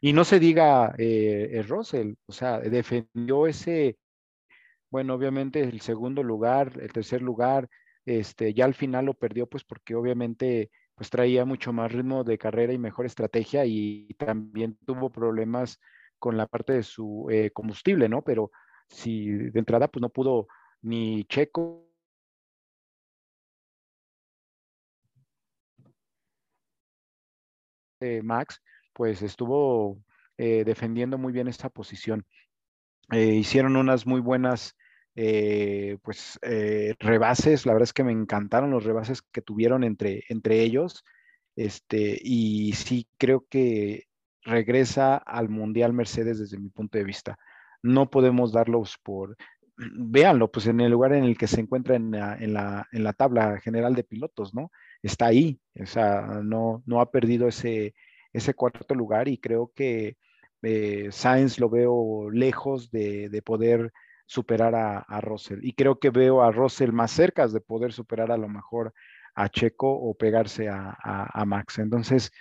[0.00, 3.96] Y no se diga eh, Russell, o sea, defendió ese,
[4.90, 7.68] bueno, obviamente el segundo lugar, el tercer lugar,
[8.04, 12.38] este, ya al final lo perdió pues porque obviamente pues traía mucho más ritmo de
[12.38, 15.78] carrera y mejor estrategia y también tuvo problemas
[16.18, 18.22] con la parte de su eh, combustible, ¿no?
[18.22, 18.50] Pero
[18.88, 20.46] si de entrada pues no pudo
[20.82, 21.86] ni Checo
[28.22, 30.02] Max, pues estuvo
[30.36, 32.26] eh, defendiendo muy bien esta posición.
[33.12, 34.76] Eh, hicieron unas muy buenas
[35.18, 40.24] eh, pues eh, rebases, la verdad es que me encantaron los rebases que tuvieron entre,
[40.28, 41.04] entre ellos,
[41.56, 44.04] este, y sí creo que
[44.42, 47.38] regresa al Mundial Mercedes desde mi punto de vista.
[47.82, 49.36] No podemos darlos por,
[49.76, 54.04] véanlo, pues en el lugar en el que se encuentra en la, tabla general de
[54.04, 54.70] pilotos, ¿no?
[55.02, 57.94] Está ahí, o sea, no, no ha perdido ese,
[58.34, 60.16] ese cuarto lugar y creo que
[60.68, 63.92] eh, Sainz lo veo lejos de, poder
[64.26, 65.60] superar a, Russell.
[65.62, 68.92] Y creo que veo a Russell más cerca de poder superar a lo mejor
[69.36, 71.78] a Checo o pegarse a, Max.
[71.78, 72.32] Entonces,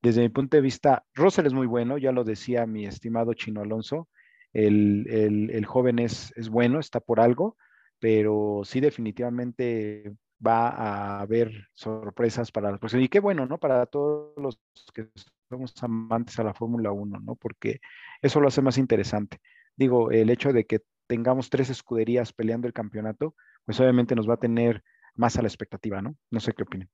[0.00, 3.60] desde mi punto de vista, Russell es muy bueno, ya lo decía mi estimado Chino
[3.60, 4.08] Alonso,
[4.54, 7.58] el, joven es, es, bueno, está por algo,
[7.98, 13.02] pero sí definitivamente va a haber sorpresas para la próxima.
[13.02, 13.58] Y qué bueno, ¿no?
[13.58, 14.58] Para todos los
[14.94, 15.10] que
[15.48, 17.36] somos amantes a la Fórmula 1, ¿no?
[17.36, 17.80] Porque
[18.22, 19.40] eso lo hace más interesante.
[19.76, 24.34] Digo, el hecho de que tengamos tres escuderías peleando el campeonato, pues obviamente nos va
[24.34, 24.82] a tener
[25.14, 26.16] más a la expectativa, ¿no?
[26.30, 26.90] No sé qué opinan.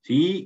[0.00, 0.44] Sí,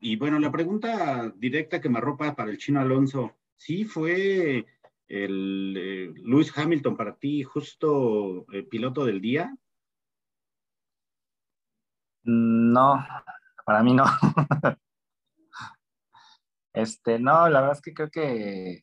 [0.00, 4.66] y, bueno, la pregunta directa que me arropa para el chino Alonso, ¿sí fue
[5.08, 9.56] el eh, Lewis Hamilton para ti justo el piloto del día?
[12.24, 13.06] No,
[13.64, 14.04] para mí no.
[16.78, 18.82] Este, no, la verdad es que creo que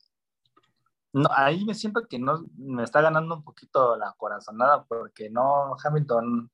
[1.34, 6.51] ahí me siento que no me está ganando un poquito la corazonada porque no, Hamilton,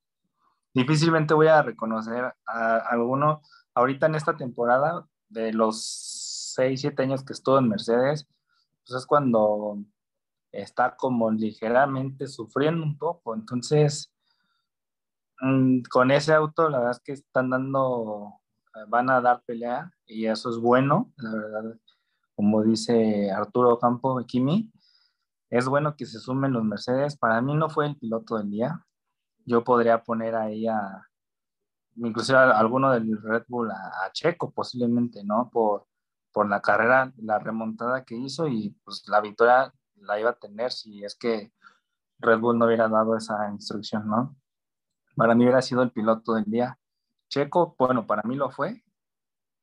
[0.72, 3.42] difícilmente voy a reconocer a, alguno
[3.74, 8.28] ahorita en esta temporada de los 6, 7 años que estuvo en Mercedes,
[8.86, 9.78] pues es cuando
[10.52, 13.34] está como ligeramente sufriendo un poco.
[13.34, 14.12] Entonces,
[15.40, 18.41] mm, con ese auto, la verdad es que están dando
[18.88, 21.78] van a dar pelea y eso es bueno, la verdad,
[22.34, 24.72] como dice Arturo Campo Kimi,
[25.50, 27.16] es bueno que se sumen los Mercedes.
[27.16, 28.86] Para mí no fue el piloto del día.
[29.44, 31.06] Yo podría poner ahí a,
[31.96, 35.50] inclusive a alguno del Red Bull, a, Checo posiblemente, ¿no?
[35.52, 35.86] Por,
[36.32, 40.72] por la carrera, la remontada que hizo y pues la victoria la iba a tener
[40.72, 41.52] si es que
[42.18, 44.34] Red Bull no hubiera dado esa instrucción, ¿no?
[45.16, 46.78] Para mí hubiera sido el piloto del día.
[47.32, 48.84] Checo, bueno, para mí lo fue,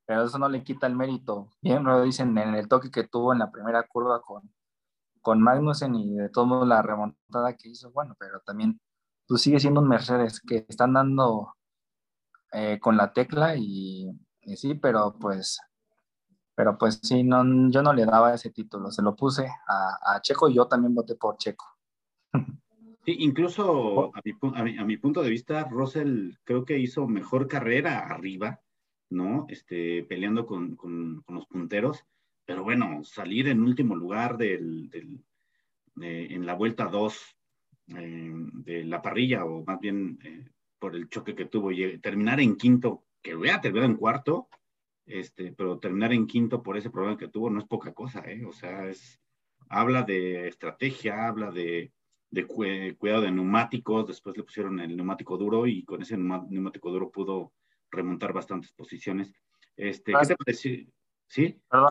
[0.07, 1.49] pero eso no le quita el mérito.
[1.61, 4.51] Bien lo dicen en el toque que tuvo en la primera curva con,
[5.21, 8.73] con Magnussen y de todo modo la remontada que hizo, bueno, pero también
[9.27, 11.55] tú pues, sigue siendo un Mercedes que están dando
[12.53, 14.09] eh, con la tecla y,
[14.55, 15.59] sí, pero pues,
[16.55, 20.21] pero pues sí, no, yo no le daba ese título, se lo puse a, a
[20.21, 21.65] Checo y yo también voté por Checo.
[23.09, 24.21] Sí, incluso a
[24.63, 28.61] mi, a mi, punto de vista, Russell creo que hizo mejor carrera arriba,
[29.09, 29.47] ¿no?
[29.49, 32.05] Este, peleando con, con, los punteros,
[32.45, 35.25] pero bueno, salir en último lugar del, del
[35.99, 37.35] en la vuelta 2
[37.97, 42.39] eh, de la parrilla, o más bien eh, por el choque que tuvo, y terminar
[42.39, 44.49] en quinto, que hubiera terminado en cuarto,
[45.07, 48.45] este, pero terminar en quinto por ese problema que tuvo no es poca cosa, ¿eh?
[48.45, 49.19] O sea, es,
[49.67, 51.91] habla de estrategia, habla de,
[52.31, 52.45] de
[52.97, 57.53] cuidado de neumáticos, después le pusieron el neumático duro y con ese neumático duro pudo
[57.91, 59.33] remontar bastantes posiciones.
[59.75, 60.87] Este, ¿Qué te parece?
[61.27, 61.59] ¿Sí?
[61.69, 61.89] Perdón,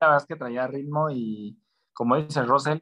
[0.00, 1.58] la verdad es que traía ritmo y
[1.92, 2.78] como dice Russell,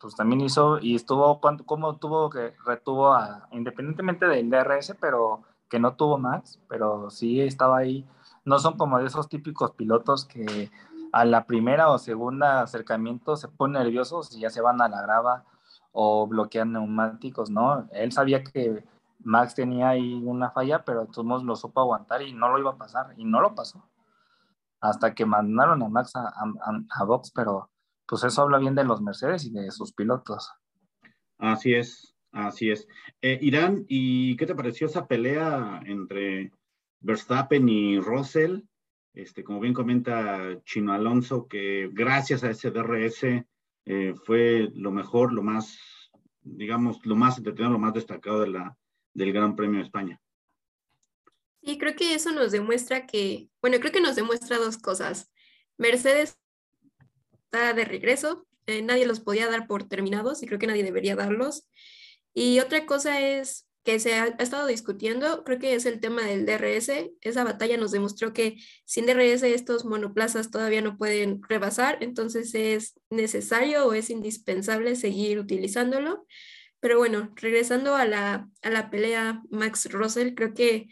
[0.00, 5.78] pues también hizo y estuvo, como tuvo que retuvo a, independientemente del DRS, pero que
[5.78, 8.06] no tuvo Max, pero sí estaba ahí.
[8.44, 10.70] No son como de esos típicos pilotos que
[11.12, 15.02] a la primera o segunda acercamiento se ponen nerviosos y ya se van a la
[15.02, 15.44] grava
[16.00, 17.88] o bloquean neumáticos, ¿no?
[17.90, 18.84] Él sabía que
[19.18, 22.78] Max tenía ahí una falla, pero todos lo supo aguantar y no lo iba a
[22.78, 23.82] pasar, y no lo pasó.
[24.80, 27.68] Hasta que mandaron a Max a, a, a Box, pero
[28.06, 30.52] pues eso habla bien de los Mercedes y de sus pilotos.
[31.36, 32.86] Así es, así es.
[33.20, 36.52] Eh, Irán, ¿y qué te pareció esa pelea entre
[37.00, 38.60] Verstappen y Russell?
[39.14, 43.24] Este, como bien comenta Chino Alonso, que gracias a ese DRS
[43.90, 45.78] eh, fue lo mejor, lo más,
[46.42, 48.76] digamos, lo más entretenido, lo más destacado de la,
[49.14, 50.20] del Gran Premio de España.
[51.62, 55.32] Sí, creo que eso nos demuestra que, bueno, creo que nos demuestra dos cosas.
[55.78, 56.38] Mercedes
[57.32, 61.16] está de regreso, eh, nadie los podía dar por terminados y creo que nadie debería
[61.16, 61.66] darlos.
[62.34, 66.44] Y otra cosa es que se ha, estado discutiendo, creo que es el tema del
[66.44, 67.10] DRS.
[67.22, 73.00] Esa batalla nos demostró que sin DRS estos monoplazas todavía no pueden rebasar, entonces es
[73.08, 76.26] necesario o es indispensable seguir utilizándolo.
[76.80, 80.88] Pero bueno, regresando a la, a la pelea Max Russell, creo que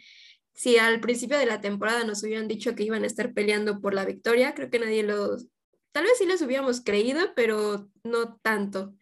[0.55, 3.93] si al principio de la temporada nos hubieran dicho que iban a estar peleando por
[3.93, 5.45] la victoria, creo que nadie los,
[5.91, 8.95] tal vez sí les hubiéramos creído, pero no tanto.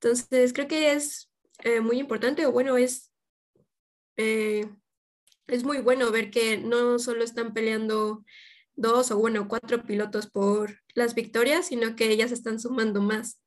[0.00, 1.30] Entonces, creo que es
[1.60, 3.05] eh, muy importante, o bueno, es,
[4.16, 4.66] eh,
[5.46, 8.24] es muy bueno ver que no solo están peleando
[8.74, 13.40] dos o bueno, cuatro pilotos por las victorias, sino que ellas están sumando más.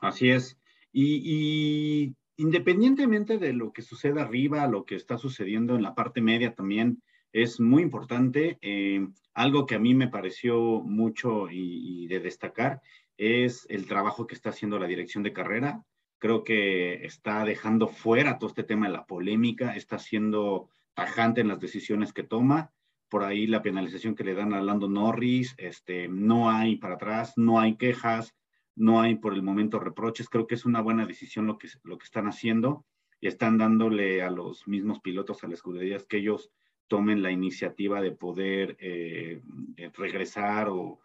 [0.00, 0.58] Así es.
[0.92, 6.54] Y, independientemente de lo que suceda arriba, lo que está sucediendo en la parte media
[6.54, 8.58] también, es muy importante.
[8.62, 12.80] Eh, algo que a mí me pareció mucho y, de destacar
[13.18, 15.82] es el trabajo que está haciendo la dirección de carrera.
[16.18, 21.48] Creo que está dejando fuera todo este tema de la polémica, está siendo tajante en
[21.48, 22.72] las decisiones que toma.
[23.08, 27.34] Por ahí la penalización que le dan a Lando Norris, este, no hay para atrás,
[27.36, 28.34] no hay quejas,
[28.74, 30.28] no hay por el momento reproches.
[30.28, 32.84] Creo que es una buena decisión lo que, lo que están haciendo
[33.20, 36.50] y están dándole a los mismos pilotos, a las escuderías, que ellos
[36.88, 39.40] tomen la iniciativa de poder eh,
[39.94, 41.00] regresar o,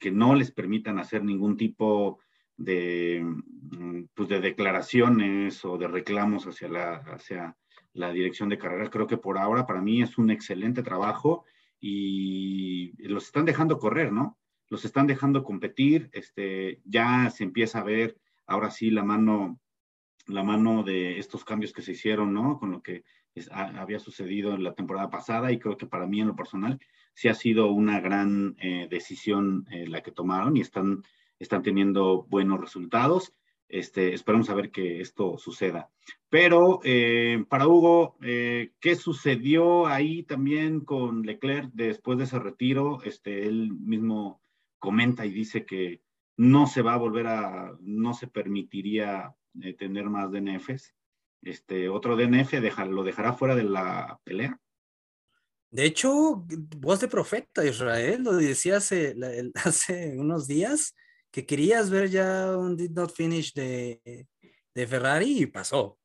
[0.00, 2.18] que no les permitan hacer ningún tipo
[2.56, 7.56] de, mm, pues de declaraciones o de reclamos hacia la, hacia
[7.92, 8.90] la dirección de carrera.
[8.90, 11.44] Creo que por ahora para mí es un excelente trabajo
[11.80, 14.38] y los están dejando correr, ¿no?
[14.68, 19.60] Los están dejando competir, este, ya se empieza a ver ahora sí la mano,
[20.26, 22.58] la mano de estos cambios que se hicieron, ¿no?
[22.58, 23.04] Con lo que
[23.50, 26.78] había sucedido en la temporada pasada y creo que para mí en lo personal
[27.14, 31.02] sí ha sido una gran eh, decisión eh, la que tomaron y están,
[31.38, 33.34] están teniendo buenos resultados.
[33.68, 35.90] Este, esperamos a ver que esto suceda.
[36.28, 43.00] Pero eh, para Hugo, ¿qué sucedió ahí también con Leclerc después de ese retiro?
[43.04, 44.40] Este, él mismo
[44.78, 46.02] comenta y dice que
[46.36, 49.34] no se va a volver a, no se permitiría
[49.78, 50.94] tener más DNFs
[51.44, 52.54] este, otro DNF
[52.88, 54.58] lo dejará fuera de la pelea.
[55.70, 56.44] De hecho,
[56.76, 59.14] voz de profeta Israel lo decía hace,
[59.54, 60.94] hace unos días
[61.34, 64.28] que querías ver ya un did not finish de,
[64.72, 65.98] de Ferrari y pasó.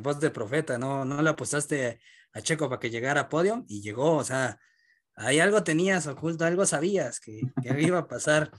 [0.00, 2.00] Voz de profeta, no, no le apostaste
[2.32, 4.58] a Checo para que llegara a podio y llegó, o sea,
[5.16, 8.50] ahí algo tenías oculto, algo sabías que, que iba a pasar.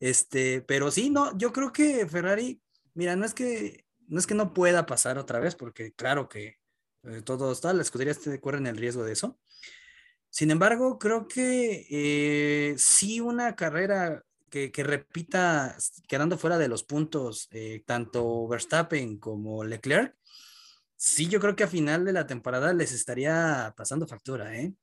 [0.00, 2.58] Este, pero sí, no, yo creo que Ferrari,
[2.94, 6.56] mira, no es que no es que no pueda pasar otra vez, porque claro que
[7.02, 9.38] eh, todo está, las escuderías te corren el riesgo de eso.
[10.30, 14.22] Sin embargo, creo que eh, sí una carrera
[14.72, 15.76] que, repita
[16.08, 20.14] quedando fuera de los puntos, eh, tanto Verstappen como Leclerc,
[20.96, 24.74] sí yo creo que a final de la temporada les estaría pasando factura, ¿eh?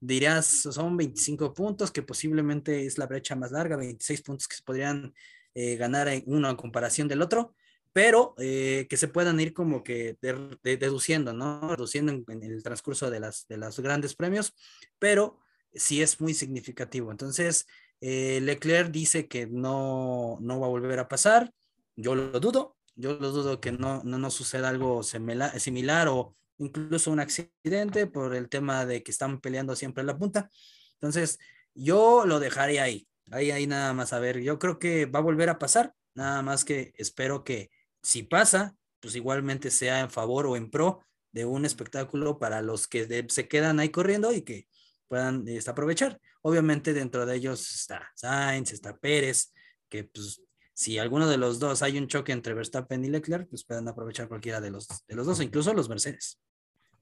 [0.00, 4.62] Dirías, son 25 puntos, que posiblemente es la brecha más larga, 26 puntos que se
[4.62, 5.12] podrían
[5.54, 7.56] ganar en uno en comparación del otro,
[7.92, 10.16] pero eh, que se puedan ir como que
[10.62, 11.68] deduciendo, ¿no?
[11.70, 14.54] Reduciendo en, el transcurso de, las, de los grandes premios,
[15.00, 15.40] pero
[15.74, 17.10] sí es muy significativo.
[17.10, 17.66] Entonces,
[18.00, 21.52] eh, Leclerc dice que no, no va a volver a pasar,
[21.96, 27.10] yo lo dudo, yo lo dudo que no, no, no suceda algo similar o incluso
[27.10, 30.50] un accidente por el tema de que están peleando siempre en la punta.
[30.94, 31.38] Entonces,
[31.74, 34.40] yo lo dejaré ahí, ahí, ahí nada más a ver.
[34.40, 37.70] Yo creo que va a volver a pasar, nada más que espero que
[38.02, 41.00] si pasa, pues igualmente sea en favor o en pro
[41.32, 44.66] de un espectáculo para los que se quedan ahí corriendo y que
[45.06, 46.20] puedan este, aprovechar.
[46.42, 49.52] Obviamente dentro de ellos está Sainz, está Pérez,
[49.88, 53.64] que pues si alguno de los dos hay un choque entre Verstappen y Leclerc, pues
[53.64, 56.40] pueden aprovechar cualquiera de los, de los dos, incluso los Mercedes.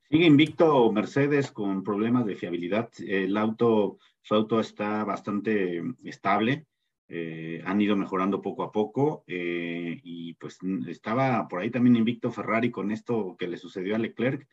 [0.09, 2.89] Sigue invicto Mercedes con problemas de fiabilidad.
[3.07, 6.67] El auto, su auto está bastante estable.
[7.09, 10.59] Eh, han ido mejorando poco a poco eh, y pues
[10.89, 14.49] estaba por ahí también invicto Ferrari con esto que le sucedió a Leclerc.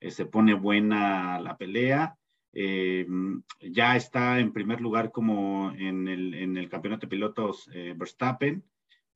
[0.00, 2.16] Eh, se pone buena la pelea.
[2.52, 8.64] Ya está en primer lugar como en el, en el campeonato de pilotos Verstappen.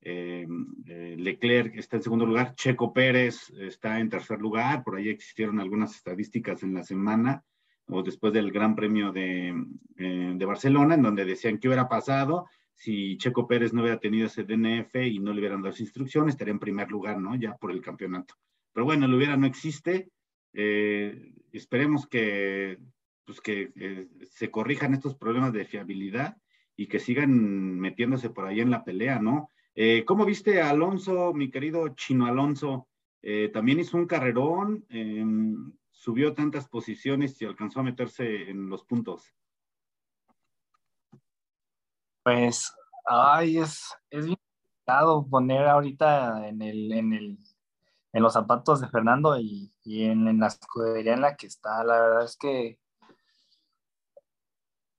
[0.07, 0.45] Eh,
[0.85, 5.59] eh, Leclerc está en segundo lugar, Checo Pérez está en tercer lugar, por ahí existieron
[5.59, 7.43] algunas estadísticas en la semana
[7.87, 9.49] o después del Gran Premio de,
[9.97, 14.27] eh, de Barcelona, en donde decían qué hubiera pasado si Checo Pérez no hubiera tenido
[14.27, 17.35] ese DNF y no le hubieran dado esa instrucción, estaría en primer lugar, ¿no?
[17.35, 18.35] Ya por el campeonato.
[18.73, 20.09] Pero bueno, lo hubiera no existe.
[20.53, 22.77] esperemos que,
[23.25, 26.37] pues que se corrijan estos problemas de fiabilidad
[26.75, 29.49] y que sigan metiéndose por ahí en la pelea, ¿no?
[29.77, 32.87] Eh, ¿Cómo viste a Alonso, mi querido Chino Alonso?
[33.21, 38.85] Eh, también hizo un carrerón, em, subió tantas posiciones y alcanzó a meterse en los
[38.85, 39.33] puntos.
[42.23, 42.73] Pues,
[43.05, 47.37] ay, es, es bien complicado poner ahorita en, el, en, el,
[48.13, 51.83] en los zapatos de Fernando y, en, la escudería en la que está.
[51.83, 52.79] La verdad es que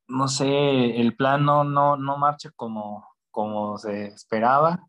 [0.08, 4.88] no sé, el plan no, no, no marcha como, como se esperaba.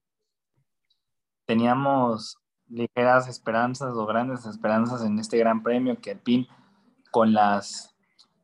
[1.45, 2.38] Teníamos
[2.68, 6.47] ligeras esperanzas o grandes esperanzas en este gran premio que el PIN
[7.11, 7.95] con las,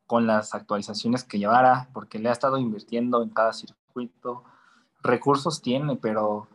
[0.05, 4.43] con las actualizaciones que llevara, porque le ha estado invirtiendo en cada circuito.
[5.01, 6.47] Recursos tiene, pero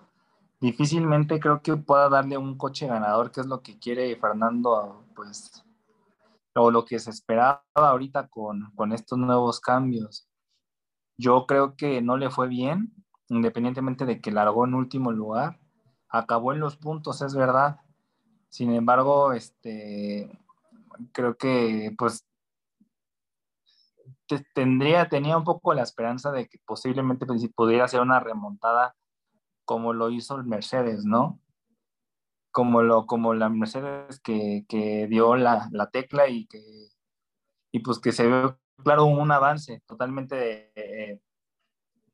[0.61, 5.65] difícilmente creo que pueda darle un coche ganador, que es lo que quiere Fernando, pues,
[6.59, 10.29] o lo que se esperaba ahorita con, con estos nuevos cambios.
[11.17, 12.93] Yo creo que no le fue bien,
[13.29, 15.59] independientemente de que largó en último lugar,
[16.09, 17.81] acabó en los puntos, es verdad.
[18.49, 20.31] Sin embargo, este,
[21.13, 22.25] creo que pues
[24.55, 28.95] tendría, tenía un poco la esperanza de que posiblemente pues, pudiera hacer una remontada
[29.65, 31.41] como lo hizo el Mercedes, ¿no?
[32.51, 36.61] Como, lo, como la Mercedes que, que dio la, la, tecla y que
[37.71, 41.23] y pues que se ve claro un avance totalmente de,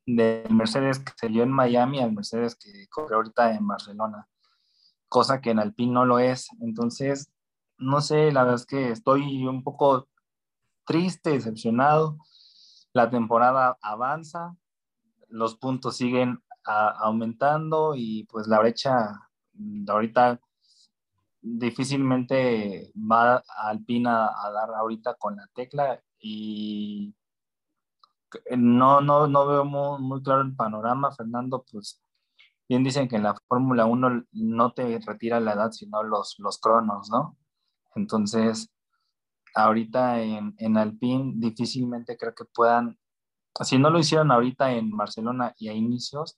[0.05, 4.27] del Mercedes que salió en Miami al Mercedes que corre ahorita en Barcelona,
[5.07, 6.49] cosa que en Alpine no lo es.
[6.61, 7.31] Entonces,
[7.77, 10.07] no sé, la verdad es que estoy un poco
[10.85, 12.17] triste, decepcionado.
[12.93, 14.55] La temporada avanza,
[15.27, 19.24] los puntos siguen aumentando y pues la brecha
[19.87, 20.39] ahorita
[21.41, 27.13] difícilmente va Alpine a dar ahorita con la tecla y
[28.57, 32.01] no, no, no veo muy, claro el panorama, Fernando, pues
[32.67, 36.59] bien dicen que en la Fórmula 1 no te retira la edad, sino los, los
[36.59, 37.37] cronos, ¿no?
[37.95, 38.69] Entonces,
[39.53, 42.97] ahorita en, en Alpine difícilmente creo que puedan,
[43.61, 46.37] si no lo hicieron ahorita en Barcelona y a inicios,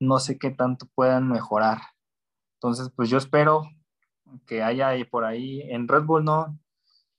[0.00, 1.78] no sé qué tanto puedan mejorar.
[2.66, 3.62] Entonces, pues yo espero
[4.44, 6.58] que haya por ahí, en Red Bull no,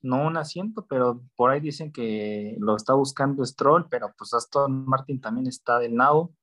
[0.02, 4.84] no un asiento, pero por ahí dicen que lo está buscando Stroll, pero pues Aston
[4.84, 6.34] Martin también está del nabo.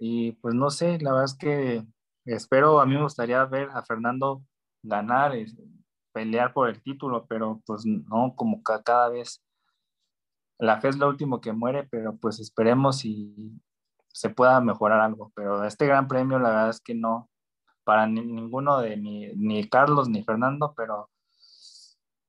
[0.00, 1.86] Y pues no sé, la verdad es que
[2.24, 4.42] espero, a mí me gustaría ver a Fernando
[4.82, 5.32] ganar,
[6.12, 9.40] pelear por el título, pero pues no, como cada vez
[10.58, 13.62] la fe es lo último que muere, pero pues esperemos y
[14.08, 15.30] se pueda mejorar algo.
[15.36, 17.30] Pero este gran premio, la verdad es que no,
[17.84, 21.10] para ninguno de ni, ni Carlos ni Fernando, pero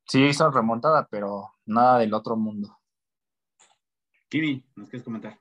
[0.07, 2.77] sí hizo remontada, pero nada del otro mundo.
[4.29, 5.39] Kiri, ¿nos quieres comentar?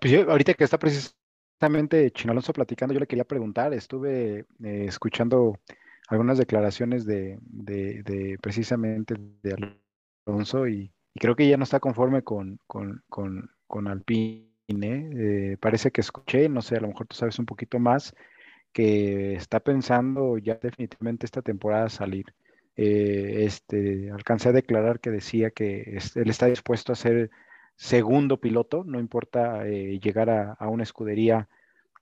[0.00, 4.84] Pues yo, ahorita que está precisamente Chino Alonso platicando, yo le quería preguntar, estuve eh,
[4.86, 5.58] escuchando
[6.08, 7.38] algunas declaraciones de,
[8.40, 9.78] precisamente de
[10.26, 14.50] Alonso y, creo que ya no está conforme con, con, Alpine.
[14.68, 18.14] Eh, parece que escuché, no sé, a lo mejor tú sabes un poquito más,
[18.72, 22.26] que está pensando ya definitivamente esta temporada salir.
[22.76, 27.30] Eh, este, alcancé a declarar que decía que él está dispuesto a ser
[27.76, 31.48] segundo piloto, no importa eh, llegar a, una escudería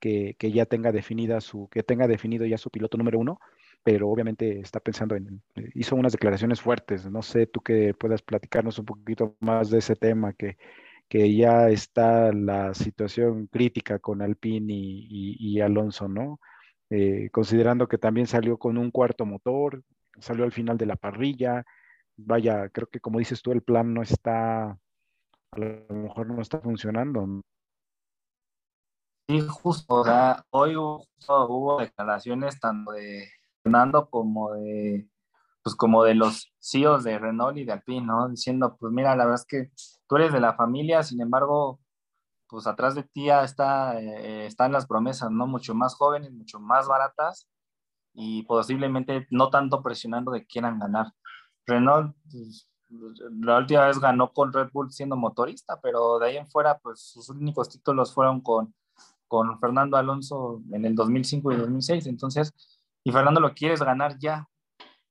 [0.01, 3.41] que, ya tenga definida su, que tenga definido ya su piloto número uno,
[3.83, 5.43] pero obviamente está pensando en,
[5.75, 9.97] hizo unas declaraciones fuertes, no sé, tú que puedas platicarnos un poquito más de ese
[9.97, 10.57] tema, que,
[11.11, 16.39] que ya está la situación crítica con Alpine y, Alonso, ¿no?
[16.91, 19.83] Eh, considerando que también salió con un cuarto motor,
[20.19, 21.65] salió al final de la parrilla,
[22.17, 24.79] vaya, creo que como dices tú, el plan no está, a
[25.57, 27.43] lo mejor no está funcionando.
[29.29, 33.29] Sí, justo, o sea, hoy hubo declaraciones tanto de
[33.63, 35.09] Fernando como de
[35.63, 38.29] pues como de los CEOs de Renault y de Alpine, ¿no?
[38.29, 39.71] Diciendo, pues mira, la verdad es que
[40.09, 41.80] tú eres de la familia, sin embargo,
[42.51, 45.47] pues atrás de ti está, eh, están las promesas, ¿no?
[45.47, 47.49] Mucho más jóvenes, mucho más baratas
[48.13, 51.13] y posiblemente no tanto presionando de quieran ganar.
[51.67, 52.69] Renault, pues,
[53.41, 57.01] la última vez ganó con Red Bull siendo motorista, pero de ahí en fuera, pues
[57.01, 58.75] sus únicos títulos fueron con,
[59.29, 62.07] con Fernando Alonso en el 2005 y 2006.
[62.07, 62.53] Entonces,
[63.05, 64.49] y Fernando lo quieres ganar ya.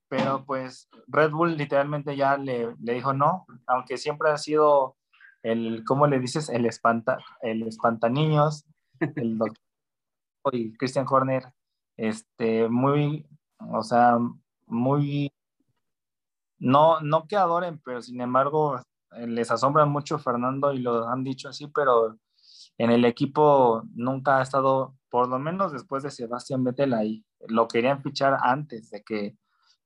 [0.09, 4.97] Pero pues Red Bull literalmente ya le, le dijo no, aunque siempre ha sido
[5.43, 6.49] el, ¿cómo le dices?
[6.49, 8.65] El, espanta, el espantaniños,
[9.15, 9.55] el doctor
[10.53, 11.53] y Christian Horner,
[11.97, 13.25] este, muy,
[13.71, 14.17] o sea,
[14.67, 15.31] muy,
[16.57, 18.81] no, no que adoren, pero sin embargo
[19.11, 22.17] les asombra mucho Fernando y lo han dicho así, pero
[22.77, 27.25] en el equipo nunca ha estado, por lo menos después de Sebastián Vettel ahí.
[27.47, 29.37] Lo querían fichar antes de que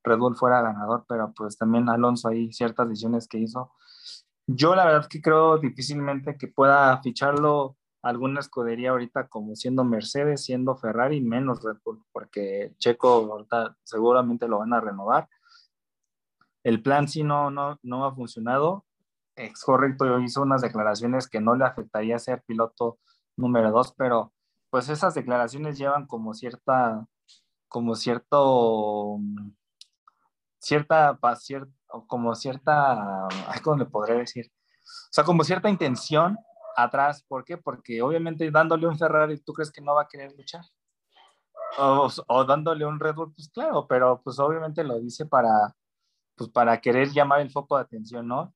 [0.04, 3.72] Red Bull fuera ganador, pero pues también Alonso ahí ciertas decisiones que hizo.
[4.48, 10.44] Yo la verdad que creo difícilmente que pueda ficharlo alguna escudería ahorita como siendo Mercedes,
[10.44, 15.30] siendo Ferrari, menos Red Bull, porque Checo ahorita seguramente lo van a renovar.
[16.64, 18.86] El plan sí no, no, no ha funcionado
[19.36, 23.00] es correcto, hizo unas declaraciones que no le afectaría ser piloto
[23.36, 24.34] número dos, pero
[24.70, 27.06] pues esas declaraciones llevan como cierta,
[27.68, 29.20] como cierto,
[30.60, 31.18] cierta,
[32.08, 33.28] como cierta,
[33.64, 34.52] ¿cómo le podré decir?
[34.84, 36.38] O sea, como cierta intención
[36.76, 37.24] atrás.
[37.28, 37.58] ¿Por qué?
[37.58, 40.64] Porque obviamente dándole un Ferrari, ¿tú crees que no va a querer luchar?
[41.80, 45.76] O, o, dándole un Red Bull, pues claro, pero pues obviamente lo dice para,
[46.36, 48.54] pues para querer llamar el foco de atención, ¿no?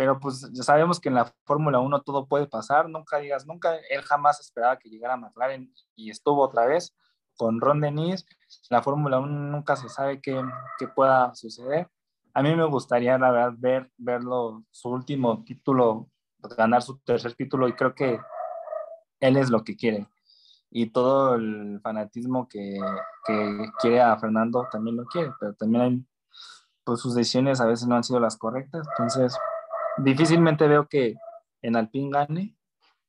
[0.00, 3.76] pero pues ya sabemos que en la Fórmula 1 todo puede pasar, nunca digas, nunca,
[3.90, 6.96] él jamás esperaba que llegara a McLaren y estuvo otra vez
[7.36, 8.24] con Ron Dennis,
[8.70, 10.42] la Fórmula 1 nunca se sabe qué,
[10.78, 11.86] qué, pueda suceder.
[12.34, 16.08] A mí me gustaría, la verdad, ver, verlo, su último título,
[16.56, 18.20] ganar su tercer título y creo que
[19.20, 20.08] él es lo que quiere.
[20.70, 22.78] Y todo el fanatismo que,
[23.26, 26.06] que quiere a Fernando también lo quiere, pero también hay,
[26.84, 29.36] pues sus decisiones a veces no han sido las correctas, entonces
[29.98, 31.16] difícilmente veo que
[31.62, 32.56] en Alpine gane,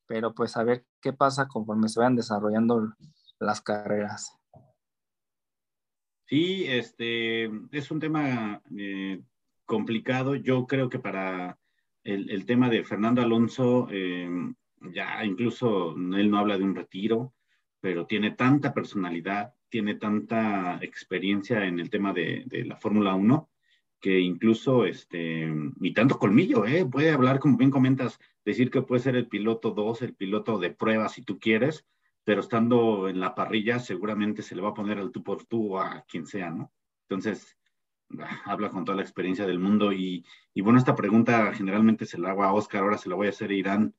[0.06, 2.92] pero pues a ver qué pasa conforme se vayan desarrollando
[3.38, 4.41] las carreras.
[6.26, 9.20] Sí, este es un tema eh,
[9.66, 10.34] complicado.
[10.34, 11.58] Yo creo que para
[12.04, 14.28] el, tema de Fernando Alonso, eh,
[14.92, 17.34] ya incluso él no habla de un retiro,
[17.80, 23.48] pero tiene tanta personalidad, tiene tanta experiencia en el tema de, la Fórmula 1
[24.00, 25.48] que incluso, este,
[25.80, 26.84] y tanto colmillo, ¿eh?
[26.84, 30.70] puede hablar, como bien comentas, decir que puede ser el piloto 2, el piloto de
[30.70, 31.86] prueba si tú quieres,
[32.24, 35.78] pero estando en la parrilla seguramente se le va a poner al tú por tú
[35.78, 36.72] a quien sea, ¿no?
[37.08, 37.58] Entonces,
[38.18, 40.24] ah, habla con toda la experiencia del mundo y,
[40.56, 43.50] bueno, esta pregunta generalmente se la hago a Oscar, ahora se la voy a hacer
[43.50, 43.94] a Irán,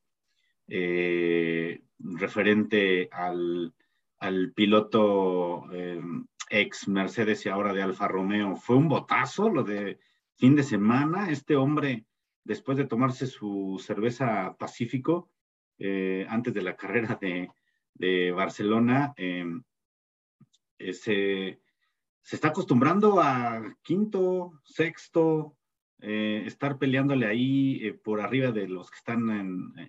[0.68, 3.74] eh, referente al,
[4.20, 6.02] al piloto eh,
[6.50, 8.56] ex Mercedes y ahora de Alfa Romeo.
[8.56, 10.00] Fue un botazo lo de
[10.36, 11.30] fin de semana.
[11.30, 12.06] Este hombre,
[12.44, 15.30] después de tomarse su cerveza Pacífico,
[15.80, 17.50] eh, antes de la carrera de,
[18.36, 19.64] Barcelona, em,
[20.80, 21.60] eh, se,
[22.30, 25.58] está acostumbrando a quinto, sexto,
[26.00, 29.30] eh, estar peleándole ahí por arriba de los que están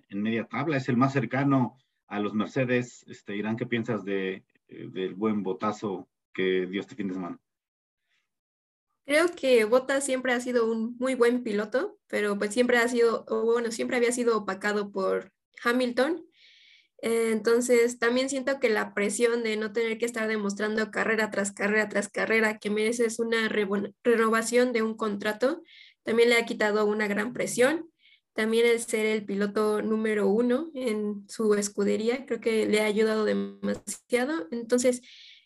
[0.09, 0.77] en, media tabla.
[0.77, 1.77] Es el más cercano
[2.07, 3.03] a los Mercedes.
[3.07, 7.39] Este, Irán, ¿qué piensas de, del buen botazo que dio este fin de semana?
[9.05, 13.23] Creo que Bottas siempre ha sido un muy buen piloto, pero pues siempre ha sido,
[13.25, 15.31] bueno, siempre había sido opacado por
[15.63, 16.25] Hamilton.
[17.07, 21.87] Entonces, también siento que la presión de no tener que estar demostrando carrera tras carrera
[21.87, 23.47] tras carrera que mereces una
[24.03, 25.61] renovación de un contrato,
[26.01, 27.87] también le ha quitado una gran presión.
[28.33, 33.23] También el ser el piloto número uno en su escudería, creo que le ha ayudado
[33.23, 34.47] demasiado.
[34.49, 35.01] Entonces,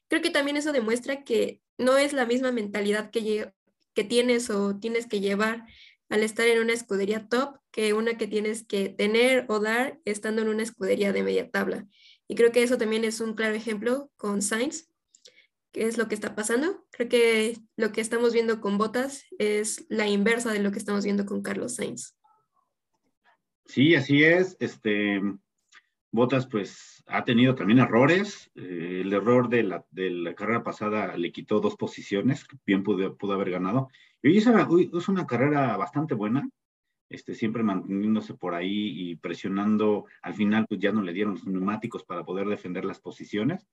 [0.07, 3.51] creo que también eso demuestra que no es la misma mentalidad que,
[3.93, 5.65] que tienes o tienes que llevar
[6.09, 10.41] al estar en una escudería top que una que tienes que tener o dar estando
[10.41, 11.87] en una escudería de media tabla.
[12.27, 14.89] Y creo que eso también es un claro ejemplo con Sainz,
[15.71, 16.85] que es lo que está pasando.
[16.91, 21.03] Creo que lo que estamos viendo con Botas es la inversa de lo que estamos
[21.05, 22.15] viendo con Carlos Sainz.
[23.65, 24.57] Sí, así es.
[24.59, 25.21] Este,
[26.11, 28.49] Botas pues ha tenido también errores.
[28.55, 33.33] Eh, el error de la, de la, carrera pasada le quitó dos posiciones, bien pudo
[33.33, 33.89] haber ganado.
[34.21, 36.49] Y hoy es, una carrera bastante buena,
[37.09, 40.05] este, siempre manteniéndose por ahí y presionando.
[40.21, 43.67] Al final pues ya no le dieron los neumáticos para poder defender las posiciones.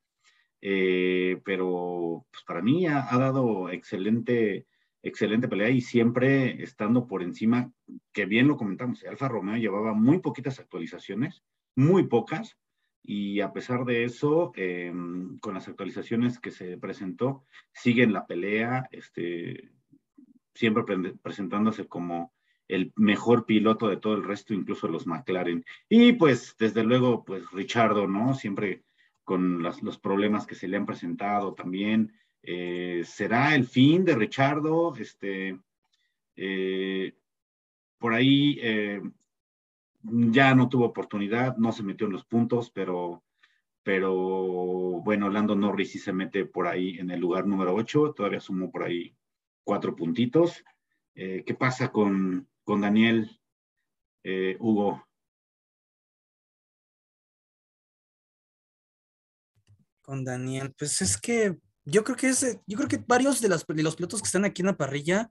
[0.63, 4.67] Eh, pero pues para mí ha, ha dado excelente
[5.07, 7.73] excelente pelea y siempre estando por encima,
[8.13, 11.43] que bien lo comentamos, Alfa Romeo llevaba muy poquitas actualizaciones,
[11.77, 12.57] muy pocas,
[13.03, 18.27] y a pesar de eso, em, con las actualizaciones que se presentó, sigue en la
[18.27, 19.71] pelea, este,
[20.57, 20.85] siempre
[21.23, 22.33] presentándose como
[22.67, 25.65] el mejor piloto de todo el resto, incluso los McLaren.
[25.89, 28.35] Y pues, desde luego, pues Richardo, ¿no?
[28.35, 28.83] Siempre
[29.23, 32.13] con los problemas que se le han presentado también,
[32.49, 34.95] eh, ¿Será el fin de Richardo?
[34.97, 35.59] Este,
[36.37, 37.13] eh,
[37.99, 39.03] por ahí eh,
[40.03, 43.25] ya no tuvo oportunidad, no se metió en los puntos, pero,
[43.83, 44.15] pero
[45.03, 48.71] bueno, Lando Norris sí se mete por ahí en el lugar número 8, todavía sumó
[48.71, 49.17] por ahí
[49.67, 50.63] cuatro puntitos.
[51.15, 53.41] ¿Qué pasa con, con Daniel,
[54.61, 55.05] Hugo?
[60.03, 61.57] Con Daniel, pues es que
[61.87, 64.27] yo creo que es, eh, yo creo que varios de los, de los pilotos que
[64.27, 65.31] están aquí en la parrilla,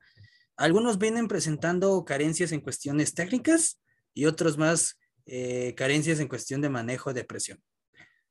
[0.56, 3.82] algunos vienen presentando carencias en cuestiones técnicas
[4.14, 7.62] y otros más eh, carencias en cuestión de manejo de presión.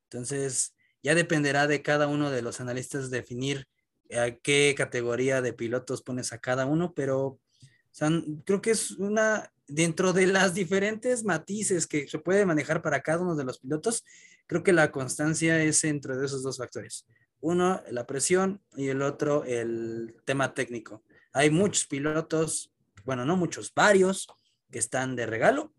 [0.09, 3.67] Entonces, ya dependerá de cada uno de los analistas definir
[4.13, 7.39] a qué categoría de pilotos pones a cada uno, pero
[8.45, 13.21] creo que es una, dentro de las diferentes matices que se puede manejar para cada
[13.21, 14.03] uno de los pilotos,
[14.47, 17.05] creo que la constancia es entre de esos dos factores.
[17.41, 21.03] Uno, la presión y el otro, el tema técnico.
[21.31, 22.71] Hay muchos pilotos,
[23.05, 24.27] bueno, no muchos, varios
[24.71, 25.73] que están de regalo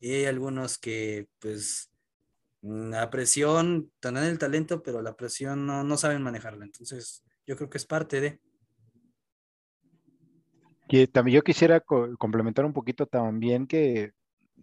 [0.00, 1.90] y hay algunos que, pues,
[2.62, 6.64] la presión, tienen el talento, pero la presión no, no saben manejarla.
[6.64, 8.38] Entonces, yo creo que es parte de.
[10.88, 14.12] Y también yo quisiera complementar un poquito también que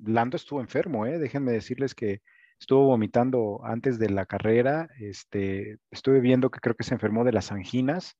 [0.05, 1.19] Lando estuvo enfermo, ¿eh?
[1.19, 2.21] Déjenme decirles que
[2.57, 7.33] estuvo vomitando antes de la carrera, este, estuve viendo que creo que se enfermó de
[7.33, 8.15] las anginas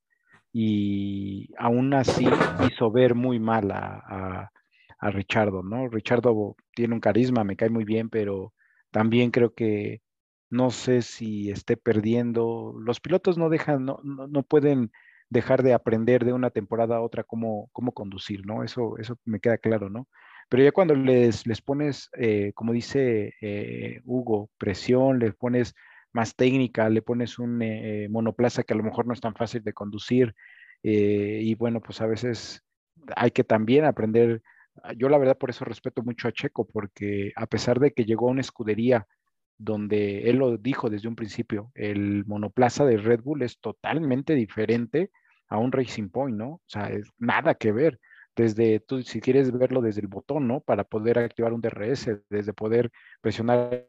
[0.52, 2.28] y aún así
[2.70, 4.52] hizo ver muy mal a,
[5.00, 5.88] a, Richardo, ¿no?
[5.88, 8.54] Richardo tiene un carisma, me cae muy bien, pero
[8.92, 10.02] también creo que
[10.50, 12.76] no sé si esté perdiendo.
[12.80, 14.92] Los pilotos no dejan, no, no, pueden
[15.30, 18.64] dejar de aprender de una temporada a otra cómo, cómo conducir, ¿no?
[18.64, 20.08] Eso, eso me queda claro, ¿no?
[20.50, 25.76] Pero ya cuando les, les pones, eh, como dice eh, Hugo, presión, les pones
[26.14, 29.64] más técnica, le pones un eh, monoplaza que a lo mejor no es tan fácil
[29.64, 30.36] de conducir
[30.84, 32.64] y bueno, pues a veces
[33.16, 34.42] hay que también aprender.
[34.96, 38.30] Yo la verdad por eso respeto mucho a Checo, porque a pesar de que llegó
[38.30, 39.06] a una escudería
[39.58, 45.12] donde él lo dijo desde un principio, el monoplaza de Red Bull es totalmente diferente
[45.50, 46.50] a un Racing Point, ¿no?
[46.50, 48.00] O sea, es nada que ver
[48.36, 50.62] desde, tú, si quieres verlo desde el botón, ¿no?
[50.62, 52.92] Para poder activar un DRS, desde poder
[53.22, 53.88] presionar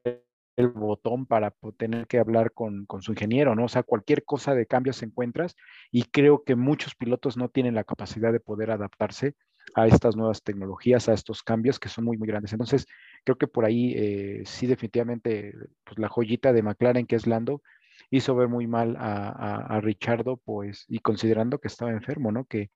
[0.57, 3.66] el botón para tener que hablar con, con, su ingeniero, ¿no?
[3.66, 5.55] O sea, cualquier cosa de cambios encuentras
[5.93, 9.37] y creo que muchos pilotos no tienen la capacidad de poder adaptarse
[9.75, 12.53] a estas nuevas tecnologías, a estos cambios que son muy, muy grandes.
[12.53, 12.87] Entonces,
[13.25, 15.55] creo que por ahí eh, sí definitivamente
[15.85, 17.62] pues, la joyita de McLaren, que es Lando,
[18.11, 22.45] hizo ver muy mal a, a, Richardo, pues, y considerando que estaba enfermo, ¿no?
[22.45, 22.71] Que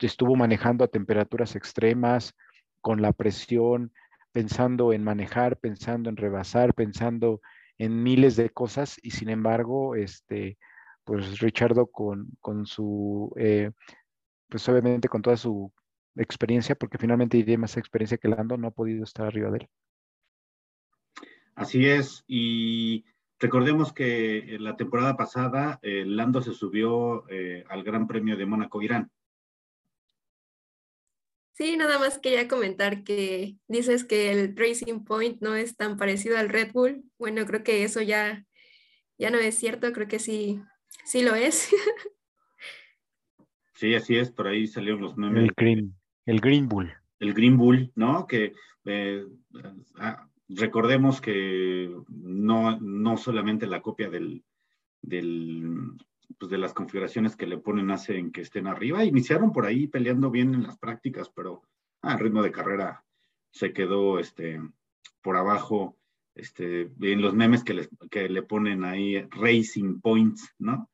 [0.00, 2.34] estuvo manejando a temperaturas extremas,
[2.80, 3.92] con la presión,
[4.32, 7.40] pensando en manejar, pensando en rebasar, pensando
[7.78, 10.58] en miles de cosas y sin embargo, este,
[11.04, 13.70] pues Richardo con, con su, eh,
[14.48, 15.72] pues obviamente con toda su
[16.16, 19.68] experiencia, porque finalmente tiene más experiencia que Lando, no ha podido estar arriba de él.
[21.54, 23.04] Así es, y
[23.38, 29.10] recordemos que la temporada pasada eh, Lando se subió eh, al Gran Premio de Mónaco-Irán.
[31.52, 36.36] Sí, nada más quería comentar que dices que el Racing Point no es tan parecido
[36.36, 37.04] al Red Bull.
[37.18, 38.44] Bueno, creo que eso ya,
[39.16, 40.60] ya no es cierto, creo que sí,
[41.04, 41.70] sí lo es.
[43.76, 45.44] Sí, así es, por ahí salieron los memes.
[45.44, 45.94] El Green,
[46.26, 46.92] el Green Bull.
[47.18, 48.26] El Green Bull, ¿no?
[48.26, 48.52] Que
[48.84, 49.26] eh,
[49.98, 54.44] ah, recordemos que no, no solamente la copia del,
[55.00, 55.92] del,
[56.38, 59.04] pues de las configuraciones que le ponen hacen que estén arriba.
[59.04, 61.62] Iniciaron por ahí peleando bien en las prácticas, pero
[62.02, 63.04] al ah, ritmo de carrera
[63.50, 64.60] se quedó este,
[65.22, 65.96] por abajo.
[66.34, 70.90] Este, en los memes que, que le ponen ahí Racing Points, ¿no?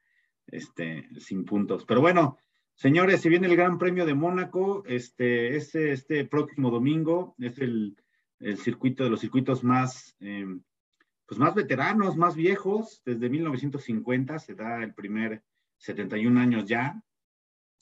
[0.47, 1.85] Este, sin puntos.
[1.85, 2.39] Pero bueno,
[2.75, 7.97] señores, si viene el Gran Premio de Mónaco, este, este, este próximo domingo es el,
[8.41, 10.62] el, circuito de los circuitos más, em,
[11.27, 13.03] pues más veteranos, más viejos.
[13.05, 15.43] Desde 1950 se da el primer
[15.79, 17.03] 71 años ya,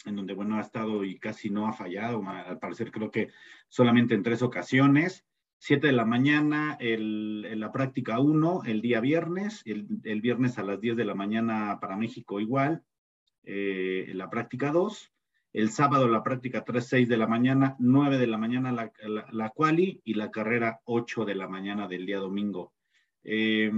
[0.04, 2.22] en donde, bueno, ha estado y casi no ha fallado.
[2.26, 3.30] Al parecer creo que
[3.68, 5.24] solamente en tres ocasiones.
[5.62, 10.62] 7 de la mañana en la práctica 1 el día viernes, el, el, viernes a
[10.62, 12.82] las 10 de la mañana para México igual,
[13.44, 15.12] eh, la práctica 2,
[15.52, 18.92] el sábado la práctica 3, 6 de la mañana, 9 de la mañana la,
[19.32, 22.72] la, quali y la carrera 8 de la mañana del día domingo.
[23.24, 23.70] Eh,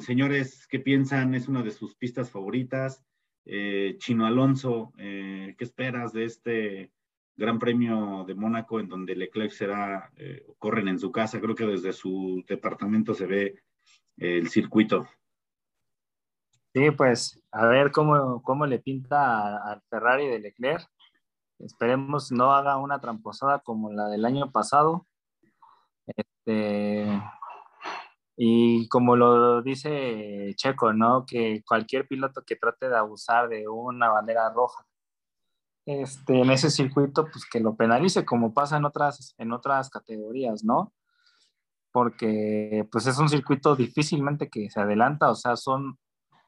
[0.00, 1.34] señores, ¿qué piensan?
[1.34, 3.04] Es una de sus pistas favoritas.
[3.44, 6.92] Eh, Chino Alonso, ¿qué esperas de este
[7.36, 11.66] Gran Premio de Mónaco, en donde Leclerc será, eh, corren en su casa, creo que
[11.66, 13.42] desde su departamento se ve
[14.18, 15.08] eh, el circuito.
[16.74, 20.88] Sí, pues a ver cómo, cómo le pinta al Ferrari de Leclerc.
[21.58, 25.06] Esperemos no haga una tramposada como la del año pasado.
[26.06, 27.06] Este,
[28.36, 31.26] y como lo dice Checo, ¿no?
[31.26, 34.86] Que cualquier piloto que trate de abusar de una bandera roja
[35.86, 40.64] este, en ese circuito, pues que lo penalice como pasa en otras, en otras categorías,
[40.64, 40.92] ¿no?
[41.90, 45.98] Porque pues es un circuito difícilmente que se adelanta, o sea, son,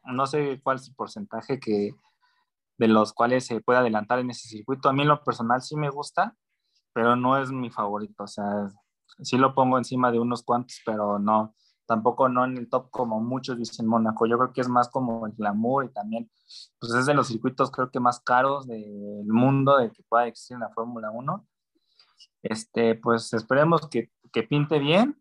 [0.06, 1.92] no sé cuál es el porcentaje que,
[2.78, 4.88] de los cuales se puede adelantar en ese circuito.
[4.88, 6.36] A mí en lo personal sí me gusta,
[6.92, 8.68] pero no es mi favorito, o sea,
[9.22, 11.54] sí lo pongo encima de unos cuantos, pero no,
[11.86, 14.26] tampoco no en el top como muchos dicen Mónaco.
[14.26, 16.30] Yo creo que es más como el glamour y también,
[16.78, 20.54] pues es de los circuitos creo que más caros del mundo de que pueda existir
[20.54, 21.46] en la Fórmula 1.
[22.42, 25.20] Este, pues esperemos que, que pinte bien,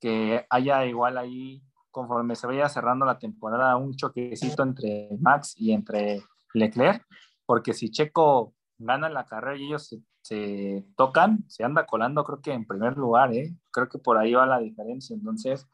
[0.00, 1.62] que haya igual ahí,
[1.94, 6.22] conforme se vaya cerrando la temporada, un choquecito entre Max y entre
[6.52, 7.06] Leclerc,
[7.46, 12.40] porque si Checo gana la carrera y ellos se, se tocan, se anda colando creo
[12.42, 13.54] que en primer lugar, ¿eh?
[13.70, 15.68] creo que por ahí va la diferencia, entonces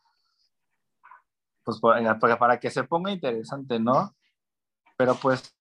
[1.65, 4.15] pues para, que se ponga interesante, ¿no?
[4.99, 5.57] Pero pues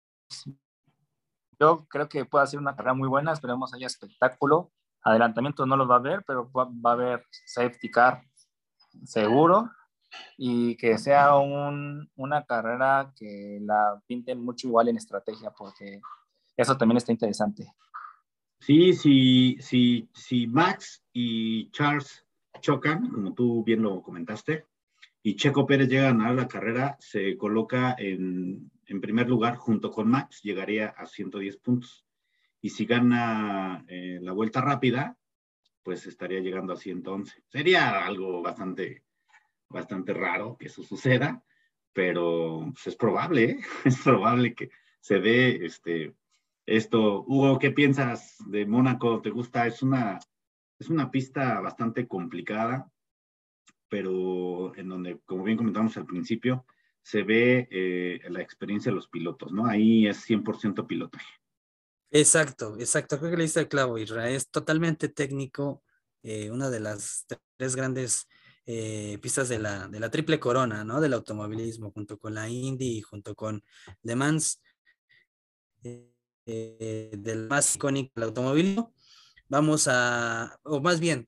[1.59, 4.71] yo creo que puede ser una carrera muy buena, esperemos haya espectáculo,
[5.03, 8.23] adelantamiento no los va a haber, pero va, a haber safety car
[9.03, 9.69] seguro
[10.37, 16.01] y que sea un, una carrera que la pinten mucho igual en estrategia, porque
[16.55, 17.73] eso también está interesante.
[18.59, 22.25] Sí, sí, sí, sí, Max y Charles
[22.59, 24.65] chocan, como tú bien lo comentaste,
[25.21, 30.09] y Checo Pérez llega a ganar la carrera, se coloca en, primer lugar junto con
[30.09, 32.05] Max, llegaría a 110 puntos.
[32.61, 35.17] Y si gana eh, la vuelta rápida,
[35.83, 37.43] pues estaría llegando a 111.
[37.47, 39.03] Sería algo bastante,
[39.69, 41.43] bastante raro que eso suceda,
[41.93, 43.59] pero pues, es probable, ¿eh?
[43.85, 46.13] es probable que se dé este,
[46.65, 47.23] esto.
[47.27, 49.21] Hugo, ¿qué piensas de Mónaco?
[49.21, 49.67] ¿Te gusta?
[49.67, 50.19] Es una,
[50.79, 52.91] es una pista bastante complicada
[53.89, 56.65] pero en donde, como bien comentamos al principio,
[57.01, 59.65] se ve eh, la experiencia de los pilotos, ¿no?
[59.65, 61.33] Ahí es 100% pilotaje.
[62.11, 63.17] Exacto, exacto.
[63.17, 64.35] Creo que le diste el clavo, Israel.
[64.35, 65.83] Es totalmente técnico.
[66.23, 67.25] Eh, una de las
[67.57, 68.27] tres grandes
[68.67, 71.01] eh, pistas de la, de la triple corona, ¿no?
[71.01, 73.63] Del automovilismo, junto con la Indy y junto con
[74.03, 74.61] Le Mans,
[76.45, 78.93] del más icónico del automovilismo.
[79.49, 81.27] Vamos a, o más bien,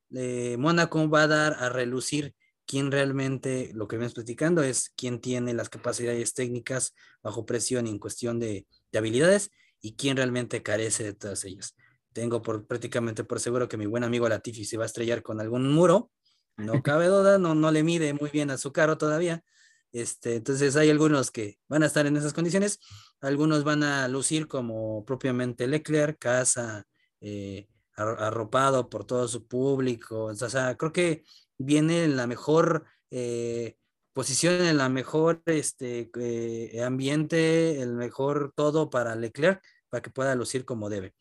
[0.57, 2.35] Mónaco va a dar a relucir
[2.69, 7.89] quién realmente, lo que venimos platicando es quién tiene las capacidades técnicas bajo presión y
[7.89, 9.49] en cuestión de, habilidades
[9.81, 11.75] y quién realmente carece de todas ellas.
[12.13, 15.41] Tengo por prácticamente por seguro que mi buen amigo Latifi se va a estrellar con
[15.41, 16.11] algún muro,
[16.59, 19.43] no cabe duda, no, no le mide muy bien a su carro todavía.
[19.91, 22.79] Este, entonces hay algunos que van a estar en esas condiciones,
[23.21, 26.85] algunos van a lucir como propiamente Leclerc, casa,
[27.21, 30.25] eh, arropado por todo su público.
[30.25, 31.23] O sea, creo que
[31.57, 33.77] viene en la mejor eh,
[34.13, 40.35] posición, en la mejor este, eh, ambiente, el mejor todo para Leclerc, para que pueda
[40.35, 41.15] lucir como debe.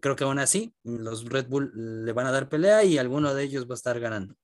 [0.00, 1.72] Creo que aún así, los Red Bull
[2.04, 4.36] le van a dar pelea y alguno de ellos va a estar ganando.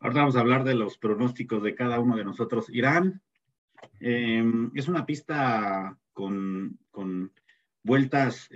[0.00, 2.68] Ahora vamos a hablar de los pronósticos de cada uno de nosotros.
[2.70, 3.22] Irán
[4.00, 7.32] em, es una pista con, con
[7.82, 8.48] vueltas,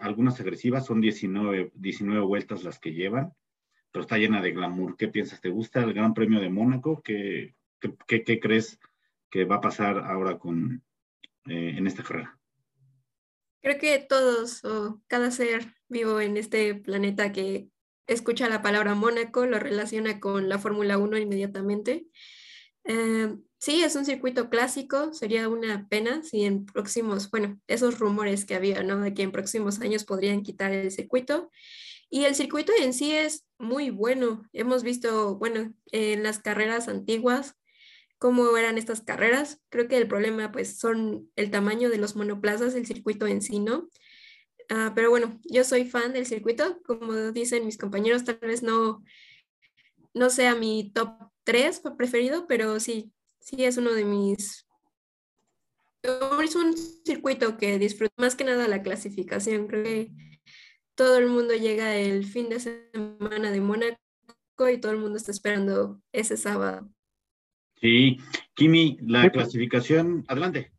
[0.00, 3.32] algunas agresivas, son 19, 19 vueltas las que llevan
[3.90, 4.96] pero está llena de glamour.
[4.96, 5.40] ¿Qué piensas?
[5.40, 7.02] ¿Te gusta el Gran Premio de Mónaco?
[7.02, 7.54] ¿Qué,
[8.06, 8.78] qué, qué, crees
[9.30, 10.84] que va a pasar ahora con,
[11.46, 12.38] eh, en esta carrera?
[13.60, 17.68] Creo que todos o cada ser vivo en este planeta que
[18.08, 22.06] escucha la palabra Mónaco lo relaciona con la Fórmula 1 inmediatamente.
[22.84, 28.44] Eh, sí, es un circuito clásico, sería una pena si en próximos, bueno, esos rumores
[28.44, 29.00] que había, ¿no?
[29.00, 31.50] De que en próximos años podrían quitar el circuito.
[32.10, 34.42] Y el circuito en sí es muy bueno.
[34.54, 37.56] Hemos visto, bueno, en las carreras antiguas,
[38.18, 39.60] cómo eran estas carreras.
[39.68, 43.60] Creo que el problema pues son el tamaño de los monoplazas, el circuito en sí,
[43.60, 43.88] ¿no?
[44.68, 49.02] Ah, pero bueno, yo soy fan del circuito, como dicen mis compañeros, tal vez no,
[50.12, 54.66] no sea mi top 3 preferido, pero sí, sí es uno de mis...
[56.02, 59.66] Es un circuito que disfruto más que nada la clasificación.
[59.66, 60.12] Creo que
[60.94, 63.98] todo el mundo llega el fin de semana de Mónaco
[64.70, 66.88] y todo el mundo está esperando ese sábado.
[67.80, 68.18] Sí,
[68.54, 70.72] Kimi, la clasificación, adelante.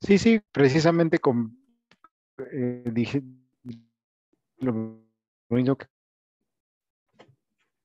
[0.00, 1.58] Sí, sí, precisamente con,
[2.38, 3.22] eh, dije
[4.58, 4.72] lo
[5.50, 5.86] mismo que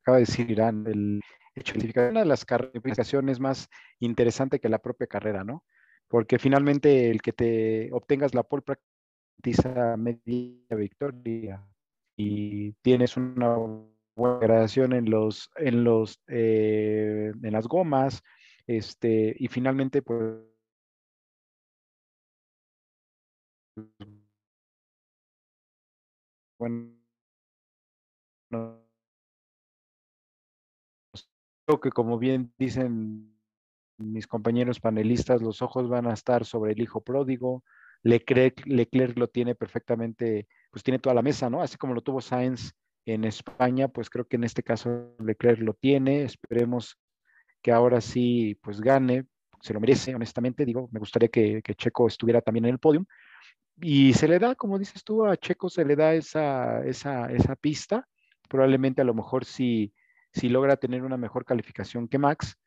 [0.02, 1.22] acaba de decir Irán, el
[1.56, 5.64] hecho de una de las calificaciones más interesante que la propia carrera, ¿no?
[6.08, 11.66] Porque finalmente el que te obtengas la pole practice media victoria
[12.16, 13.58] y tienes una
[14.16, 18.24] buena gradación en los, en los, eh, en las gomas,
[18.68, 20.36] este, y finalmente, pues,
[26.62, 26.94] bueno,
[31.66, 33.36] creo que como bien dicen
[33.98, 37.64] mis compañeros panelistas, los ojos van a estar sobre el hijo pródigo.
[38.04, 41.64] Leclerc, Leclerc lo tiene perfectamente, pues tiene toda la mesa, ¿no?
[41.64, 42.74] Así como lo tuvo Sainz
[43.06, 46.24] en España, pues creo que en este caso Leclerc lo tiene.
[46.24, 47.00] Esperemos
[47.64, 49.26] que ahora sí, pues gane,
[49.62, 50.64] se lo merece, honestamente.
[50.66, 53.08] Digo, me gustaría que, Checo estuviera también en el podio.
[53.82, 57.56] Y se le da, como dices tú, a Checo se le da esa, esa, esa
[57.56, 58.08] pista.
[58.48, 59.94] Probablemente a lo mejor si,
[60.34, 62.58] si logra tener una mejor calificación que Max,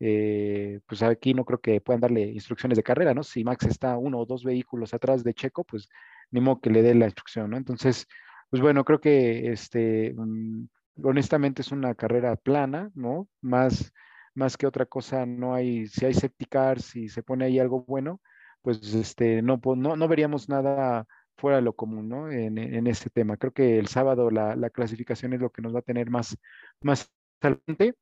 [0.00, 3.22] eh, pues aquí no creo que puedan darle instrucciones de carrera, ¿no?
[3.22, 5.88] Si Max está uno o dos vehículos atrás de Checo, pues
[6.30, 7.56] ni modo que le dé la instrucción, ¿no?
[7.56, 8.06] Entonces,
[8.50, 10.66] pues bueno, creo que este, mm,
[11.04, 13.28] honestamente es una carrera plana, ¿no?
[13.40, 13.92] Más,
[14.34, 16.46] más que otra cosa, no hay, si hay safety
[16.78, 18.20] si se pone ahí algo bueno,
[18.62, 21.06] pues este, no, no, no veríamos nada
[21.36, 22.30] fuera de lo común, ¿no?
[22.30, 23.36] En, en este tema.
[23.36, 26.36] Creo que el sábado la, la, clasificación es lo que nos va a tener más,
[26.80, 27.10] más
[27.40, 27.96] adelante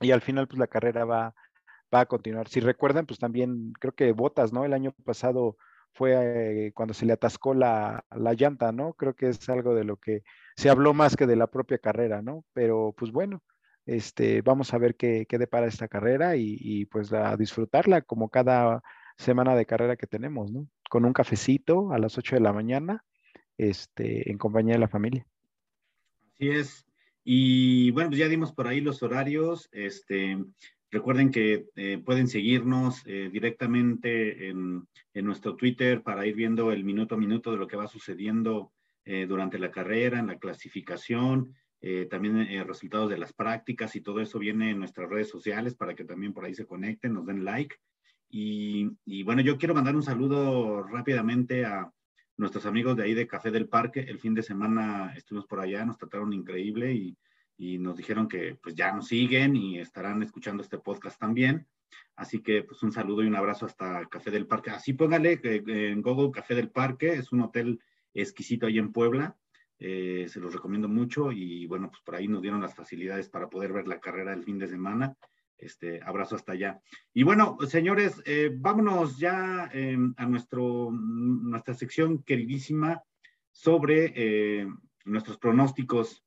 [0.00, 1.34] y al final pues la carrera va,
[1.94, 2.48] va a continuar.
[2.48, 4.64] Si recuerdan, pues también creo que Botas, ¿no?
[4.64, 5.56] El año pasado
[5.92, 8.94] fue eh, cuando se le atascó la, la, llanta, ¿no?
[8.94, 10.22] Creo que es algo de lo que
[10.56, 12.44] se habló más que de la propia carrera, ¿no?
[12.52, 13.42] Pero pues bueno,
[13.86, 18.82] este, vamos a ver qué, qué depara esta carrera y, pues a disfrutarla como cada
[19.16, 20.68] semana de carrera que tenemos, ¿no?
[20.88, 23.04] Con un cafecito a las 8 de la mañana,
[23.56, 25.26] este, en compañía de la familia.
[26.34, 26.86] Así es.
[27.24, 29.68] Y bueno, pues ya dimos por ahí los horarios.
[29.72, 30.38] Este,
[30.92, 37.14] Recuerden que eh, pueden seguirnos eh, directamente en, nuestro Twitter para ir viendo el minuto
[37.14, 38.72] a minuto de lo que va sucediendo
[39.06, 41.54] eh, durante la carrera, en la clasificación,
[42.10, 46.04] también resultados de las prácticas y todo eso viene en nuestras redes sociales para que
[46.04, 47.74] también por ahí se conecten, nos den like.
[48.34, 51.92] Y, bueno, yo quiero mandar un saludo rápidamente a
[52.38, 54.00] nuestros amigos de ahí de Café del Parque.
[54.00, 57.16] El fin de semana estuvimos por allá, nos trataron increíble y
[57.62, 61.68] y nos dijeron que pues ya nos siguen y estarán escuchando este podcast también.
[62.16, 64.70] Así que pues un saludo y un abrazo hasta Café del Parque.
[64.70, 67.80] Así póngale que en Google Café del Parque, es un hotel
[68.14, 69.36] exquisito ahí en Puebla.
[69.78, 73.48] Eh, se los recomiendo mucho y bueno, pues por ahí nos dieron las facilidades para
[73.48, 75.16] poder ver la carrera el fin de semana.
[75.62, 76.80] Este, abrazo hasta allá.
[77.14, 83.00] Y bueno, señores, eh, vámonos ya em, a nuestro, nuestra sección queridísima
[83.52, 84.66] sobre eh,
[85.04, 86.24] nuestros pronósticos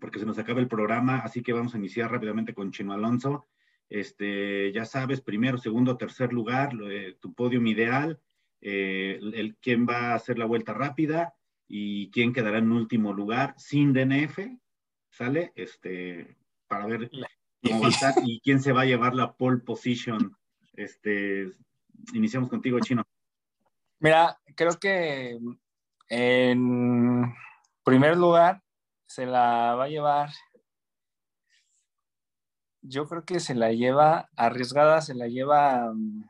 [0.00, 3.46] porque se nos acaba el programa, así que vamos a iniciar rápidamente con Chino Alonso.
[3.90, 6.72] Este, ya sabes, primero, segundo, tercer lugar,
[7.20, 8.18] tu podium ideal,
[8.62, 11.34] eh, el, quién va a hacer la vuelta rápida
[11.68, 14.38] y quién quedará en último lugar sin DNF,
[15.10, 15.52] ¿sale?
[15.54, 17.10] Este, para ver
[18.24, 20.36] y quién se va a llevar la pole position.
[20.74, 21.50] Este,
[22.12, 23.04] iniciamos contigo, Chino.
[24.00, 25.38] Mira, creo que
[26.08, 27.34] en
[27.82, 28.62] primer lugar
[29.06, 30.30] se la va a llevar.
[32.82, 36.24] Yo creo que se la lleva arriesgada, se la lleva um,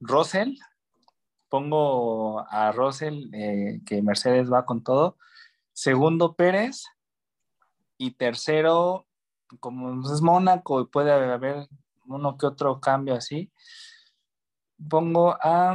[0.00, 0.54] Russell.
[1.48, 5.18] Pongo a Russell eh, que Mercedes va con todo.
[5.72, 6.84] Segundo Pérez.
[7.98, 9.06] Y tercero,
[9.60, 11.68] como es Mónaco y puede haber
[12.06, 13.50] uno que otro cambio así.
[14.88, 15.74] Pongo a,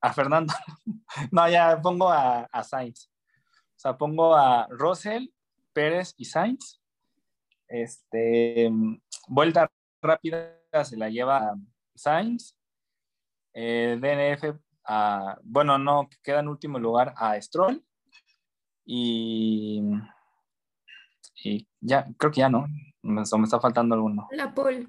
[0.00, 0.52] a Fernando.
[1.30, 3.10] no, ya pongo a, a Sainz.
[3.76, 5.28] O sea, pongo a Russell,
[5.72, 6.80] Pérez y Sainz.
[7.68, 8.70] Este,
[9.28, 9.70] vuelta
[10.02, 11.54] rápida se la lleva
[11.94, 12.56] Sainz.
[13.54, 17.84] Eh, DNF, a, bueno, no, queda en último lugar a Stroll.
[18.84, 19.82] Y,
[21.44, 22.66] y ya, creo que ya no.
[23.02, 24.28] Me, me está faltando alguno.
[24.32, 24.86] La pole.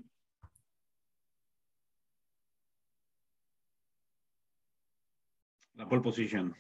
[5.74, 6.56] La pole position.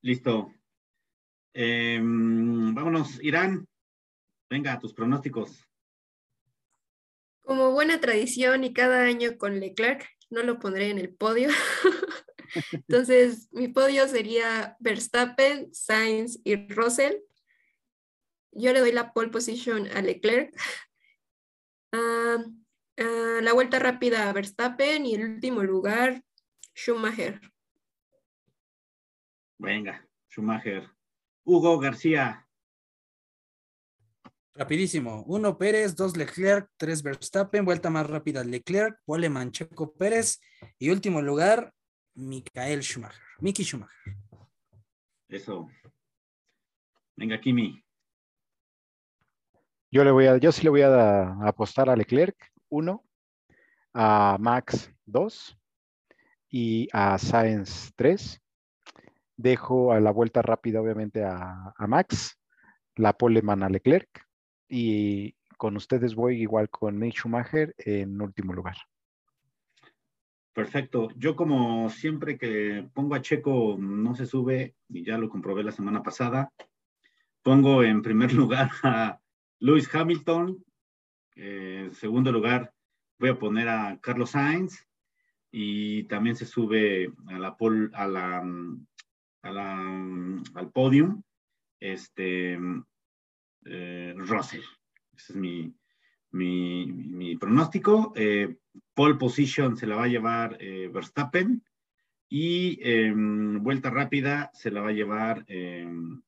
[0.00, 0.52] Listo.
[1.52, 3.66] Eh, vámonos, Irán.
[4.48, 5.66] Venga, tus pronósticos.
[7.42, 11.48] Como buena tradición y cada año con Leclerc, no lo pondré en el podio.
[12.72, 17.16] Entonces, mi podio sería Verstappen, Sainz y Russell.
[18.52, 20.54] Yo le doy la pole position a Leclerc.
[21.92, 22.44] Ah,
[22.98, 26.22] ah, la vuelta rápida a Verstappen y el último lugar,
[26.74, 27.40] Schumacher.
[29.58, 30.90] Venga, Schumacher.
[31.44, 32.46] Hugo García.
[34.54, 35.22] Rapidísimo.
[35.26, 40.40] Uno Pérez, dos Leclerc, tres Verstappen, vuelta más rápida Leclerc, pole Mancheco Pérez
[40.78, 41.74] y último lugar,
[42.16, 43.22] Michael Schumacher.
[43.40, 44.16] Mickey Schumacher.
[45.28, 45.68] Eso.
[47.14, 47.82] Venga, Kimi.
[49.90, 52.36] Yo le voy a, yo sí le voy a, a apostar a Leclerc,
[52.68, 53.04] uno,
[53.94, 55.58] a Max, dos,
[56.50, 58.40] y a Sainz, tres.
[59.36, 62.38] Dejo a la vuelta rápida, obviamente, a, a Max,
[62.94, 64.08] la poleman a Leclerc,
[64.68, 68.76] y con ustedes voy igual con Mick Schumacher en último lugar.
[70.56, 71.10] Perfecto.
[71.16, 75.70] Yo como siempre que pongo a Checo no se sube, y ya lo comprobé la
[75.70, 76.50] semana pasada,
[77.42, 79.20] pongo en primer lugar a
[79.58, 80.64] Lewis Hamilton,
[81.34, 82.72] eh, en segundo lugar
[83.18, 84.82] voy a poner a Carlos Sainz
[85.52, 87.54] y también se sube a la,
[87.92, 88.40] a la
[90.54, 91.22] al podium
[91.80, 92.58] este
[93.66, 94.64] eh, Russell.
[95.12, 95.76] Ese es mi,
[96.32, 98.12] mi, pronóstico.
[98.16, 98.56] Eh,
[98.94, 101.62] pole position se la va a llevar eh, Verstappen
[102.28, 106.22] y eh, vuelta rápida se la va a llevar em,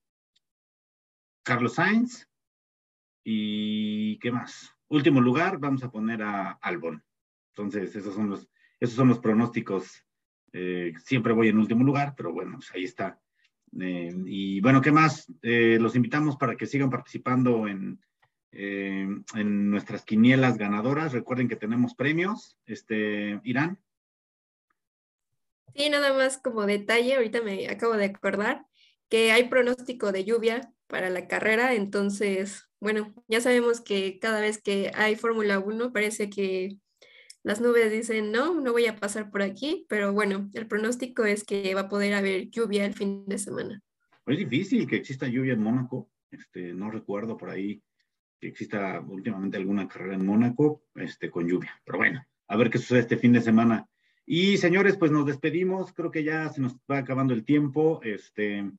[1.42, 2.28] Carlos Sainz.
[3.24, 4.74] ¿Y qué más?
[4.88, 7.02] Último lugar, vamos a poner a Albon.
[7.54, 8.48] Entonces, esos son los,
[8.80, 10.04] esos son los pronósticos.
[10.52, 13.20] Eh, siempre voy en último lugar, pero bueno, pues ahí está.
[13.70, 15.30] Y bueno, ¿qué más?
[15.42, 18.00] Los invitamos para que sigan participando en,
[18.52, 21.12] en nuestras quinielas ganadoras.
[21.12, 22.56] Recuerden que tenemos premios.
[22.66, 23.78] Este, Irán.
[25.74, 28.64] Sí, nada más como detalle, ahorita me acabo de acordar
[29.08, 34.60] que hay pronóstico de lluvia para la carrera, entonces, bueno, ya sabemos que cada vez
[34.60, 36.78] que hay Fórmula 1 parece que
[37.42, 41.44] las nubes dicen, no, no voy a pasar por aquí, pero bueno, el pronóstico es
[41.44, 43.82] que va a poder haber lluvia el fin de semana.
[44.26, 47.82] Es difícil que exista lluvia en Mónaco, este, no recuerdo por ahí
[48.40, 52.78] que exista últimamente alguna carrera en Mónaco este, con lluvia, pero bueno, a ver qué
[52.78, 53.88] sucede este fin de semana.
[54.26, 58.70] Y señores, pues nos despedimos, creo que ya se nos va acabando el tiempo, este,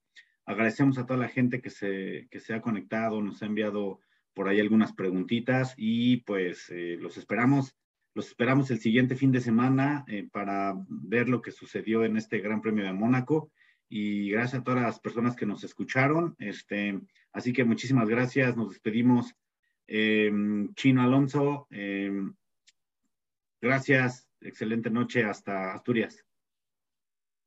[0.45, 3.99] agradecemos a toda la gente que se, que se ha conectado, nos ha enviado
[4.33, 7.75] por ahí algunas preguntitas y pues eh, los esperamos
[8.15, 12.39] los esperamos el siguiente fin de semana eh, para ver lo que sucedió en este
[12.39, 13.51] Gran Premio de Mónaco.
[13.87, 16.35] Y gracias a todas las personas que nos escucharon.
[16.39, 16.99] Este,
[17.31, 18.57] así que muchísimas gracias.
[18.57, 19.35] Nos despedimos.
[19.91, 20.31] Eh,
[20.75, 22.11] Chino Alonso, eh,
[23.59, 24.29] gracias.
[24.39, 26.23] Excelente noche hasta Asturias.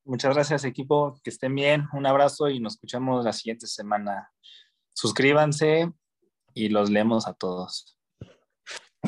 [0.04, 1.20] Muchas gracias, equipo.
[1.22, 1.86] Que estén bien.
[1.92, 4.28] Un abrazo y nos escuchamos la siguiente semana.
[4.92, 5.92] Suscríbanse
[6.52, 7.96] y los leemos a todos.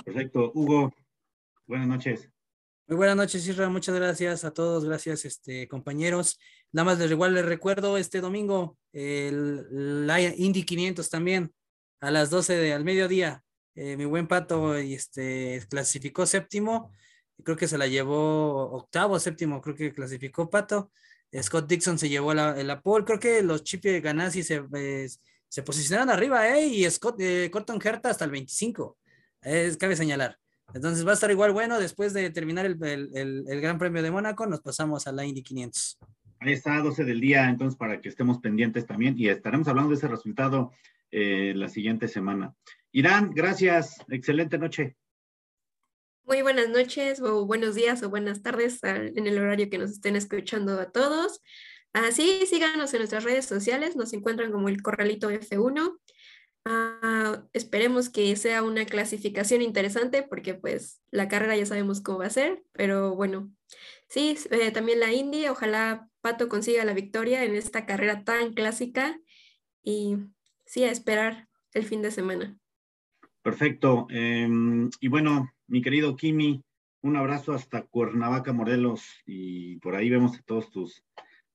[0.05, 0.53] Perfecto.
[0.55, 0.95] Hugo.
[1.67, 2.31] Buenas noches.
[2.87, 3.69] Muy buenas noches, Isra.
[3.69, 4.85] Muchas gracias a todos.
[4.85, 6.39] Gracias, este, compañeros.
[6.71, 11.53] Nada más les igual les recuerdo este domingo el, la Indy 500 también
[12.05, 13.43] a las 12 de, al mediodía.
[13.75, 16.93] Eh, mi buen pato este, clasificó séptimo.
[17.43, 19.61] Creo que se la llevó octavo, séptimo.
[19.61, 20.93] Creo que clasificó pato.
[21.43, 23.05] Scott Dixon se llevó la, la pole.
[23.05, 25.09] Creo que los Chipi Ganassi se, eh,
[25.49, 26.67] se posicionaron arriba, ¿eh?
[26.67, 28.97] Y Scott, eh, Corton Herta hasta el 25.
[29.43, 30.39] Es, cabe señalar.
[30.75, 31.81] Entonces va a estar igual bueno.
[31.81, 35.43] Después de terminar el, el, el, Gran Premio de Mónaco, nos pasamos a la Indy
[35.43, 35.99] 500.
[36.41, 39.97] Ahí está, 12 del día, entonces para que estemos pendientes también y estaremos hablando de
[39.97, 40.73] ese resultado
[41.17, 42.57] eh, la siguiente semana.
[42.91, 43.99] Irán, gracias.
[44.09, 44.97] Excelente noche.
[46.25, 50.17] Muy buenas noches o buenos días o buenas tardes en el horario que nos estén
[50.17, 51.41] escuchando a todos.
[51.93, 56.01] Así, ah, síganos en nuestras redes sociales, nos encuentran como el Corralito F1.
[56.65, 62.27] Ah, esperemos que sea una clasificación interesante porque pues la carrera ya sabemos cómo va
[62.27, 63.53] a ser, pero bueno,
[64.09, 69.21] sí, eh, también la Indy, ojalá Pato consiga la victoria en esta carrera tan clásica
[69.85, 70.17] y
[70.65, 72.59] sí, a esperar el fin de semana.
[73.43, 74.07] Perfecto.
[74.11, 76.63] Em, y bueno, mi querido Kimi,
[77.03, 81.05] un abrazo hasta Cuernavaca, Morelos, y por ahí vemos todos tus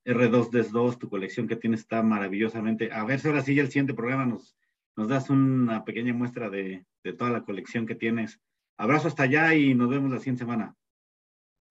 [0.05, 2.91] R2D2, tu colección que tienes está maravillosamente.
[2.91, 4.55] A ver si ahora sí ya el siguiente programa nos
[4.99, 6.86] nos das una pequeña muestra de,
[7.18, 8.41] toda la colección que tienes.
[8.78, 10.76] Abrazo hasta allá y nos vemos la siguiente semana.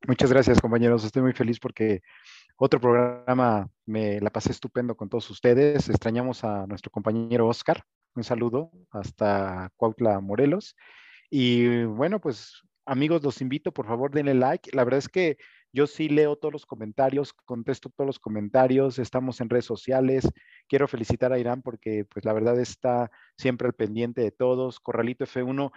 [0.06, 1.04] Muchas gracias, compañeros.
[1.04, 2.00] Estoy muy feliz porque
[2.58, 5.88] otro programa me la pasé estupendo con todos ustedes.
[5.88, 7.84] Extrañamos a nuestro compañero Oscar.
[8.16, 10.74] Un saludo hasta Cuautla, Morelos.
[11.30, 14.70] Y bueno, pues amigos, los invito, por favor, denle like.
[14.74, 15.38] La verdad es que
[15.72, 20.28] yo sí leo todos los comentarios, contesto todos los comentarios, estamos en redes sociales.
[20.66, 24.80] Quiero felicitar a Irán porque pues la verdad está siempre al pendiente de todos.
[24.80, 25.70] Corralito F1,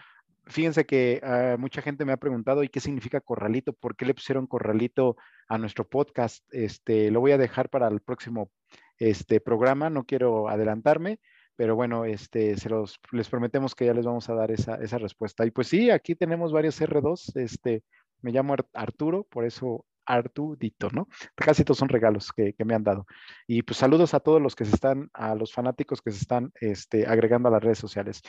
[0.46, 3.74] fíjense que ah, mucha gente me ha preguntado, ¿y qué significa corralito?
[3.74, 5.18] ¿Por qué le pusieron corralito
[5.48, 6.44] a nuestro podcast?
[6.52, 8.52] Este, lo voy a dejar para el próximo
[8.98, 11.20] este, programa, no quiero adelantarme,
[11.56, 14.98] pero bueno, este, se los, les prometemos que ya les vamos a dar esa, esa
[14.98, 15.46] respuesta.
[15.46, 17.84] Y pues sí, aquí tenemos varios R2, este,
[18.22, 21.08] me llamo Arturo, por eso Artudito, ¿no?
[21.36, 23.06] Casi todos son regalos que, me han dado.
[23.48, 26.52] Y pues saludos a todos los que se están, a los fanáticos que se están
[26.60, 28.22] este, agregando a las redes sociales.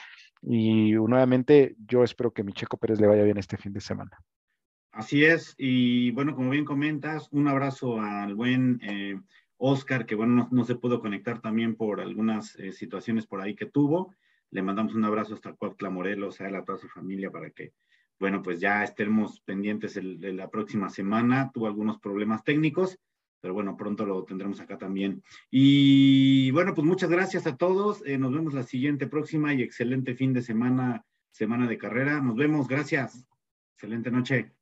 [0.43, 4.18] Y nuevamente, yo espero que mi Checo Pérez le vaya bien este fin de semana.
[4.93, 9.18] Así es, y bueno, como bien comentas, un abrazo al buen eh,
[9.57, 13.64] Oscar, que bueno, no, se pudo conectar también por algunas eh, situaciones por ahí que
[13.64, 14.14] tuvo.
[14.51, 17.72] Le mandamos un abrazo hasta Cuautla Morelos, a él, a toda su familia, para que
[18.22, 21.50] bueno, pues ya estemos pendientes la próxima semana.
[21.52, 22.96] Tuvo algunos problemas técnicos,
[23.40, 25.24] pero bueno, pronto lo tendremos acá también.
[25.50, 28.00] Y bueno, pues muchas gracias a todos.
[28.06, 32.20] Eh, nos vemos la siguiente próxima y excelente fin de semana, semana de carrera.
[32.20, 33.26] Nos vemos, gracias.
[33.74, 34.52] Excelente noche.